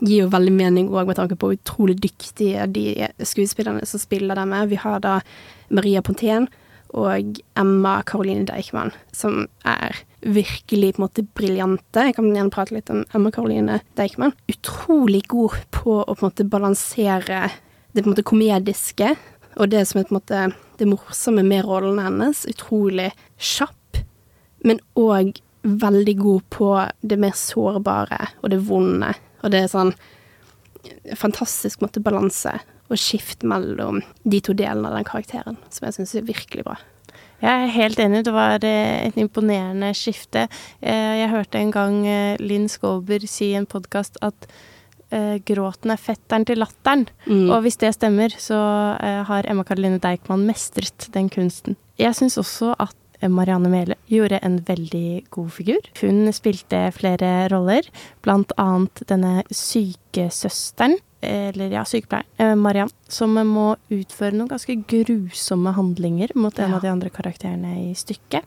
gir 0.00 0.24
jo 0.24 0.32
veldig 0.32 0.52
mening 0.54 0.90
òg 0.92 1.10
med 1.10 1.18
tanke 1.18 1.38
på 1.38 1.52
utrolig 1.56 1.98
dyktige 2.02 2.66
de 2.72 3.08
skuespillerne 3.22 3.86
som 3.88 4.02
spiller 4.02 4.38
dem 4.38 4.54
er. 4.56 4.70
Vi 4.70 4.80
har 4.80 5.02
da 5.04 5.20
Maria 5.70 6.02
Pontén 6.04 6.48
og 6.92 7.40
Emma 7.56 8.02
Caroline 8.04 8.44
Deichman, 8.48 8.92
som 9.16 9.46
er 9.64 9.96
virkelig 10.20 10.92
på 10.94 11.00
en 11.00 11.06
måte 11.06 11.24
briljante. 11.34 12.06
Jeg 12.08 12.16
kan 12.18 12.28
gjerne 12.30 12.52
prate 12.52 12.76
litt 12.76 12.90
om 12.92 13.04
Emma 13.16 13.32
Caroline 13.32 13.80
Deichman. 13.98 14.34
Utrolig 14.52 15.24
god 15.32 15.56
på 15.74 16.02
å 16.02 16.12
på 16.12 16.20
en 16.20 16.28
måte 16.28 16.48
balansere 16.48 17.46
det 17.92 18.02
på 18.02 18.08
en 18.08 18.14
måte 18.14 18.26
komediske 18.28 19.14
og 19.60 19.72
det 19.72 19.84
som 19.88 20.00
er 20.00 20.06
på 20.08 20.14
en 20.14 20.20
måte 20.20 20.42
det 20.80 20.88
morsomme 20.88 21.44
med 21.44 21.66
rollen 21.66 22.00
hennes. 22.00 22.44
Utrolig 22.48 23.10
kjapp, 23.36 24.02
men 24.64 24.80
òg 24.98 25.40
veldig 25.62 26.14
god 26.18 26.46
på 26.50 26.70
det 27.06 27.18
mer 27.22 27.36
sårbare 27.38 28.18
og 28.40 28.50
det 28.52 28.62
vonde. 28.66 29.12
Og 29.42 29.52
det 29.54 29.64
er 29.64 29.72
sånn 29.72 29.94
fantastisk 31.18 31.78
på 31.78 31.84
en 31.84 31.90
måte 31.90 32.02
balanse 32.02 32.54
og 32.92 32.98
skift 33.00 33.44
mellom 33.46 34.02
de 34.28 34.40
to 34.44 34.54
delene 34.56 34.90
av 34.90 34.98
den 34.98 35.06
karakteren, 35.08 35.60
som 35.72 35.86
jeg 35.86 35.96
syns 35.96 36.16
er 36.18 36.26
virkelig 36.28 36.66
bra. 36.66 36.76
Jeg 37.42 37.64
er 37.64 37.72
helt 37.74 37.98
enig, 37.98 38.22
det 38.26 38.34
var 38.34 38.62
eh, 38.66 39.08
et 39.08 39.16
imponerende 39.18 39.90
skifte. 39.98 40.44
Eh, 40.78 41.14
Jeg 41.22 41.32
hørte 41.32 41.58
en 41.58 41.72
gang 41.74 41.96
eh, 42.06 42.36
Linn 42.38 42.68
Skåber 42.70 43.24
si 43.26 43.50
i 43.50 43.58
en 43.58 43.66
podkast 43.66 44.20
at 44.22 44.52
gråten 45.44 45.92
er 45.92 46.00
fetteren 46.00 46.46
til 46.48 46.56
latteren. 46.56 47.02
Mm. 47.26 47.50
Og 47.52 47.66
hvis 47.66 47.76
det 47.82 47.90
stemmer, 47.92 48.32
så 48.40 48.56
har 49.28 49.44
Emma 49.44 49.60
Karoline 49.68 49.98
Deichman 50.00 50.46
mestret 50.48 51.04
den 51.12 51.28
kunsten. 51.28 51.76
Jeg 52.00 52.16
syns 52.16 52.38
også 52.40 52.70
at 52.80 52.96
Marianne 53.30 53.68
Mele 53.70 53.94
gjorde 54.10 54.38
en 54.42 54.58
veldig 54.66 55.30
god 55.30 55.50
figur. 55.52 55.80
Hun 56.00 56.26
spilte 56.32 56.92
flere 56.96 57.48
roller, 57.52 57.82
blant 58.24 58.52
annet 58.58 59.02
denne 59.10 59.42
sykesøsteren, 59.52 60.98
eller 61.22 61.70
ja, 61.70 61.84
sykepleieren, 61.86 62.26
eh, 62.42 62.54
Mariann, 62.58 62.90
som 63.08 63.34
må 63.46 63.76
utføre 63.94 64.34
noen 64.34 64.48
ganske 64.50 64.74
grusomme 64.90 65.70
handlinger 65.76 66.34
mot 66.34 66.58
en 66.58 66.70
Ja. 66.70 66.76
av 66.76 66.82
de 66.82 66.88
andre 66.88 67.10
karakterene 67.10 67.90
i 67.90 67.94
stykket. 67.94 68.42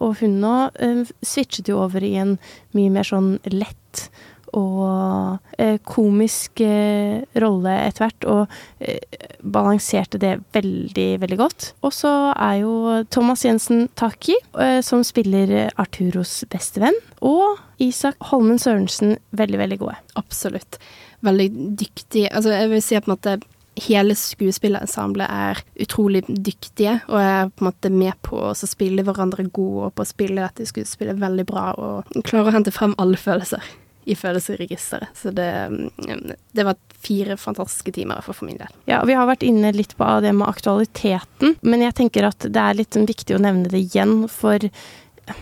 Og 0.00 0.16
hun 0.20 0.40
nå 0.40 0.70
eh, 0.80 1.04
switchet 1.22 1.68
jo 1.68 1.78
over 1.84 2.02
i 2.02 2.16
en 2.16 2.38
mye 2.74 2.90
mer 2.90 3.04
sånn 3.04 3.38
lett 3.44 4.10
og 4.56 5.60
eh, 5.60 5.76
komisk 5.86 6.62
eh, 6.64 7.22
rolle 7.42 7.74
etter 7.86 8.06
hvert, 8.06 8.26
og 8.30 8.54
eh, 8.80 9.26
balanserte 9.42 10.20
det 10.22 10.36
veldig, 10.56 11.08
veldig 11.22 11.40
godt. 11.40 11.70
Og 11.86 11.94
så 11.94 12.12
er 12.32 12.60
jo 12.62 12.76
Thomas 13.12 13.44
Jensen 13.46 13.86
Taki, 13.98 14.36
som 14.84 15.04
spiller 15.06 15.68
Arturos 15.80 16.38
bestevenn, 16.50 16.96
og 17.24 17.60
Isak 17.82 18.16
Holmen 18.30 18.60
Sørensen 18.60 19.16
veldig, 19.36 19.60
veldig 19.60 19.78
gode. 19.82 19.98
Absolutt. 20.16 20.80
Veldig 21.26 21.50
dyktig. 21.78 22.26
Altså, 22.30 22.54
jeg 22.56 22.72
vil 22.72 22.82
si 22.84 22.98
på 22.98 23.10
en 23.10 23.16
måte 23.16 23.36
hele 23.84 24.14
skuespillerensemblet 24.16 25.28
er 25.28 25.58
utrolig 25.84 26.22
dyktige, 26.28 26.98
og 27.10 27.18
er 27.20 27.50
på 27.50 27.64
en 27.64 27.68
måte 27.68 27.90
med 27.92 28.16
på 28.24 28.38
å 28.48 28.54
spille 28.56 29.04
hverandre 29.04 29.44
gode 29.52 29.90
og 29.90 29.96
på 29.96 30.06
å 30.06 30.08
spille 30.08 30.40
dette 30.40 30.68
skuespillet 30.68 31.20
veldig 31.20 31.44
bra, 31.48 31.66
og 31.76 32.22
klarer 32.24 32.48
å 32.48 32.56
hente 32.56 32.72
frem 32.72 32.96
alle 33.02 33.20
følelser 33.20 33.64
i 34.06 34.14
følelsesregisteret. 34.14 35.08
Så 35.18 35.32
det, 35.34 35.46
mm, 35.70 36.34
det 36.54 36.64
var 36.68 36.76
fire 37.02 37.36
fantastiske 37.38 37.92
timer 37.96 38.22
for 38.22 38.38
min 38.46 38.58
del. 38.60 38.70
Ja, 38.86 39.00
Vi 39.04 39.14
har 39.18 39.26
vært 39.26 39.42
inne 39.46 39.72
litt 39.74 39.96
på 39.98 40.06
det 40.22 40.32
med 40.34 40.46
aktualiteten, 40.48 41.56
men 41.62 41.82
jeg 41.82 41.94
tenker 41.98 42.28
at 42.28 42.38
det 42.46 42.62
er 42.62 42.78
litt 42.78 42.94
viktig 42.94 43.34
å 43.36 43.42
nevne 43.42 43.68
det 43.72 43.80
igjen. 43.82 44.28
For, 44.30 44.62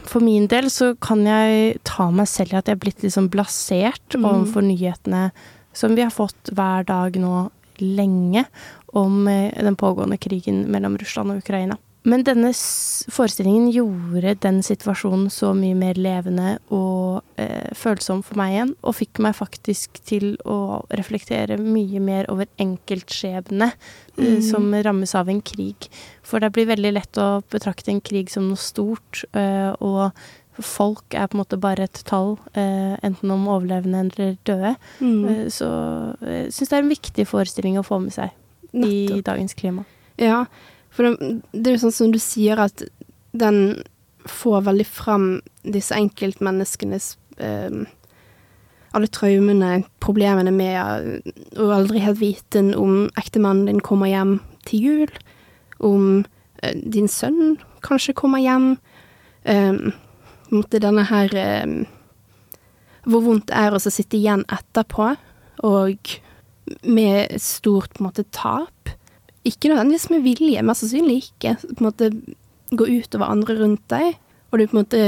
for 0.08 0.24
min 0.24 0.48
del 0.48 0.70
så 0.72 0.94
kan 1.00 1.26
jeg 1.28 1.78
ta 1.84 2.08
meg 2.10 2.28
selv 2.32 2.54
i 2.54 2.60
at 2.62 2.66
jeg 2.72 2.78
er 2.78 2.84
blitt 2.86 3.04
litt 3.04 3.16
sånn 3.16 3.30
blasert 3.32 4.16
Mm. 4.16 4.24
overfor 4.30 4.62
nyhetene 4.64 5.30
som 5.74 5.94
vi 5.94 6.02
har 6.06 6.10
fått 6.14 6.52
hver 6.54 6.84
dag 6.86 7.16
nå 7.20 7.50
lenge 7.82 8.44
om 8.94 9.26
eh, 9.28 9.50
den 9.60 9.74
pågående 9.76 10.16
krigen 10.22 10.64
mellom 10.70 10.96
Russland 10.96 11.32
og 11.34 11.38
Ukraina. 11.42 11.76
Men 12.04 12.20
denne 12.26 12.50
forestillingen 12.52 13.70
gjorde 13.72 14.34
den 14.44 14.58
situasjonen 14.62 15.30
så 15.32 15.54
mye 15.56 15.72
mer 15.78 15.96
levende 15.96 16.58
og 16.68 17.22
eh, 17.40 17.70
følsom 17.72 18.20
for 18.26 18.36
meg 18.36 18.52
igjen, 18.52 18.72
og 18.84 18.96
fikk 18.98 19.20
meg 19.24 19.36
faktisk 19.38 20.02
til 20.04 20.34
å 20.44 20.82
reflektere 20.92 21.56
mye 21.56 22.02
mer 22.04 22.28
over 22.32 22.50
enkeltskjebne 22.60 23.70
eh, 23.72 23.80
Mm. 24.14 24.42
som 24.46 24.68
rammes 24.84 25.14
av 25.18 25.28
en 25.32 25.40
krig. 25.42 25.88
For 26.22 26.38
det 26.38 26.52
blir 26.54 26.68
veldig 26.68 26.92
lett 26.92 27.18
å 27.18 27.42
betrakte 27.50 27.90
en 27.90 28.02
krig 28.04 28.28
som 28.30 28.46
noe 28.46 28.60
stort, 28.60 29.24
eh, 29.34 29.72
og 29.80 30.12
folk 30.60 31.16
er 31.18 31.26
på 31.26 31.34
en 31.34 31.40
måte 31.42 31.58
bare 31.58 31.88
et 31.88 32.02
tall, 32.06 32.36
eh, 32.54 32.94
enten 33.02 33.32
om 33.34 33.48
overlevende 33.48 34.04
eller 34.04 34.36
døde. 34.46 34.76
Mm. 35.00 35.24
Eh, 35.32 35.48
så 35.50 35.66
jeg 36.20 36.52
syns 36.54 36.68
det 36.68 36.76
er 36.78 36.84
en 36.84 36.92
viktig 36.94 37.26
forestilling 37.26 37.80
å 37.80 37.86
få 37.88 37.98
med 38.04 38.12
seg 38.14 38.30
i 38.74 39.22
dagens 39.24 39.54
klima. 39.58 39.84
Ja, 40.20 40.44
for 40.94 41.06
det, 41.06 41.34
det 41.52 41.70
er 41.70 41.76
jo 41.76 41.84
sånn 41.86 41.98
som 41.98 42.14
du 42.14 42.20
sier 42.22 42.60
at 42.62 42.86
den 43.34 43.82
får 44.30 44.64
veldig 44.70 44.86
fram 44.88 45.26
disse 45.66 45.96
enkeltmenneskenes 45.98 47.14
eh, 47.42 47.84
alle 48.94 49.10
traumene, 49.10 49.82
problemene 50.02 50.52
med 50.54 51.58
å 51.58 51.70
aldri 51.74 52.02
helt 52.04 52.20
vite 52.20 52.62
om 52.78 53.08
ektemannen 53.18 53.66
din 53.66 53.82
kommer 53.82 54.10
hjem 54.10 54.36
til 54.68 54.86
jul, 54.86 55.14
om 55.82 56.04
eh, 56.62 56.76
din 56.78 57.10
sønn 57.10 57.56
kanskje 57.84 58.14
kommer 58.16 58.42
hjem, 58.42 58.76
eh, 59.50 59.74
måtte 60.54 60.82
denne 60.82 61.06
her 61.10 61.34
eh, 61.34 61.82
Hvor 63.04 63.20
vondt 63.20 63.50
det 63.50 63.56
er 63.60 63.74
å 63.76 63.78
sitte 63.82 64.16
igjen 64.16 64.46
etterpå, 64.48 65.10
og 65.68 66.12
med 66.88 67.34
stort 67.36 67.92
på 67.92 68.00
en 68.00 68.06
måte 68.06 68.24
tap. 68.32 68.70
Ikke 69.44 69.70
nødvendigvis 69.70 70.08
med 70.12 70.24
vilje, 70.24 70.64
mest 70.64 70.84
sannsynlig 70.84 71.20
ikke. 71.26 71.56
På 71.60 71.82
en 71.82 71.88
måte 71.88 72.10
gå 72.74 72.88
utover 72.88 73.30
andre 73.30 73.58
rundt 73.60 73.84
deg, 73.92 74.14
og 74.50 74.58
du 74.58 74.66
på 74.66 74.76
en 74.76 74.82
måte 74.82 75.02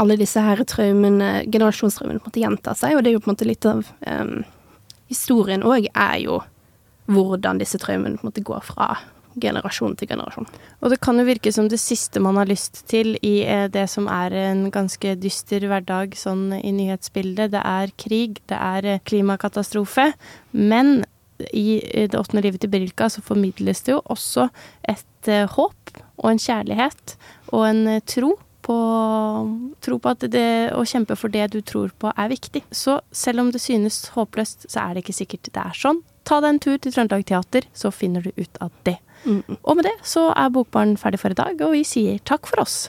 alle 0.00 0.16
disse 0.20 0.40
her 0.42 0.62
traumene, 0.68 1.44
generasjonstraumene 1.50 2.20
på 2.20 2.28
en 2.28 2.32
måte 2.32 2.42
gjentar 2.42 2.78
seg, 2.78 2.96
og 2.96 3.04
det 3.04 3.10
er 3.10 3.18
jo 3.18 3.22
på 3.22 3.30
en 3.30 3.34
måte 3.34 3.48
litt 3.48 3.66
av 3.68 3.86
um, 4.06 4.42
historien 5.10 5.64
òg, 5.66 5.88
er 5.94 6.18
jo 6.24 6.40
hvordan 7.10 7.58
disse 7.60 7.80
traumene 7.82 8.18
på 8.18 8.24
en 8.24 8.30
måte 8.30 8.44
går 8.46 8.62
fra 8.64 8.92
generasjon 9.40 9.94
til 9.98 10.10
generasjon. 10.10 10.48
Og 10.82 10.92
det 10.92 10.98
kan 11.04 11.18
jo 11.20 11.26
virke 11.28 11.52
som 11.54 11.68
det 11.70 11.78
siste 11.82 12.22
man 12.22 12.38
har 12.40 12.48
lyst 12.50 12.82
til 12.90 13.14
i 13.26 13.40
eh, 13.46 13.68
det 13.70 13.86
som 13.92 14.08
er 14.10 14.34
en 14.34 14.64
ganske 14.74 15.14
dyster 15.22 15.64
hverdag 15.70 16.16
sånn 16.18 16.50
i 16.58 16.72
nyhetsbildet. 16.74 17.52
Det 17.54 17.62
er 17.62 17.94
krig, 18.00 18.40
det 18.50 18.58
er 18.58 18.88
eh, 18.96 19.02
klimakatastrofe. 19.06 20.10
Men 20.50 21.04
i 21.52 21.80
eh, 21.94 22.08
Det 22.10 22.18
åttende 22.18 22.44
livet 22.44 22.62
til 22.62 22.70
Brilka 22.72 23.08
så 23.10 23.22
formidles 23.24 23.82
det 23.86 23.94
jo 23.94 24.02
også 24.12 24.48
et 24.88 25.28
eh, 25.28 25.48
håp 25.48 25.92
og 26.20 26.30
en 26.30 26.40
kjærlighet 26.40 27.16
og 27.52 27.66
en 27.66 27.82
eh, 27.96 28.04
tro 28.06 28.36
på, 28.60 28.78
tro 29.80 29.98
på 29.98 30.12
at 30.12 30.26
det 30.30 30.72
å 30.76 30.84
kjempe 30.86 31.16
for 31.16 31.32
det 31.32 31.48
du 31.54 31.60
tror 31.64 31.92
på, 31.98 32.12
er 32.12 32.30
viktig. 32.30 32.62
Så 32.70 32.98
selv 33.10 33.40
om 33.44 33.50
det 33.50 33.62
synes 33.64 34.10
håpløst, 34.14 34.68
så 34.68 34.84
er 34.84 34.94
det 34.94 35.04
ikke 35.04 35.16
sikkert 35.16 35.48
det 35.48 35.62
er 35.64 35.76
sånn. 35.76 36.02
Ta 36.28 36.42
deg 36.44 36.54
en 36.54 36.60
tur 36.62 36.76
til 36.76 36.92
Trøndelag 36.92 37.24
Teater, 37.26 37.66
så 37.72 37.90
finner 37.94 38.26
du 38.26 38.30
ut 38.36 38.60
av 38.60 38.70
det. 38.86 38.98
Og 39.26 39.76
med 39.76 39.84
det 39.84 39.96
så 40.06 40.30
er 40.32 40.52
Bokbarn 40.52 40.96
ferdig 41.00 41.20
for 41.20 41.32
i 41.32 41.38
dag, 41.38 41.60
og 41.64 41.74
vi 41.74 41.82
sier 41.84 42.20
takk 42.24 42.48
for 42.48 42.62
oss. 42.62 42.88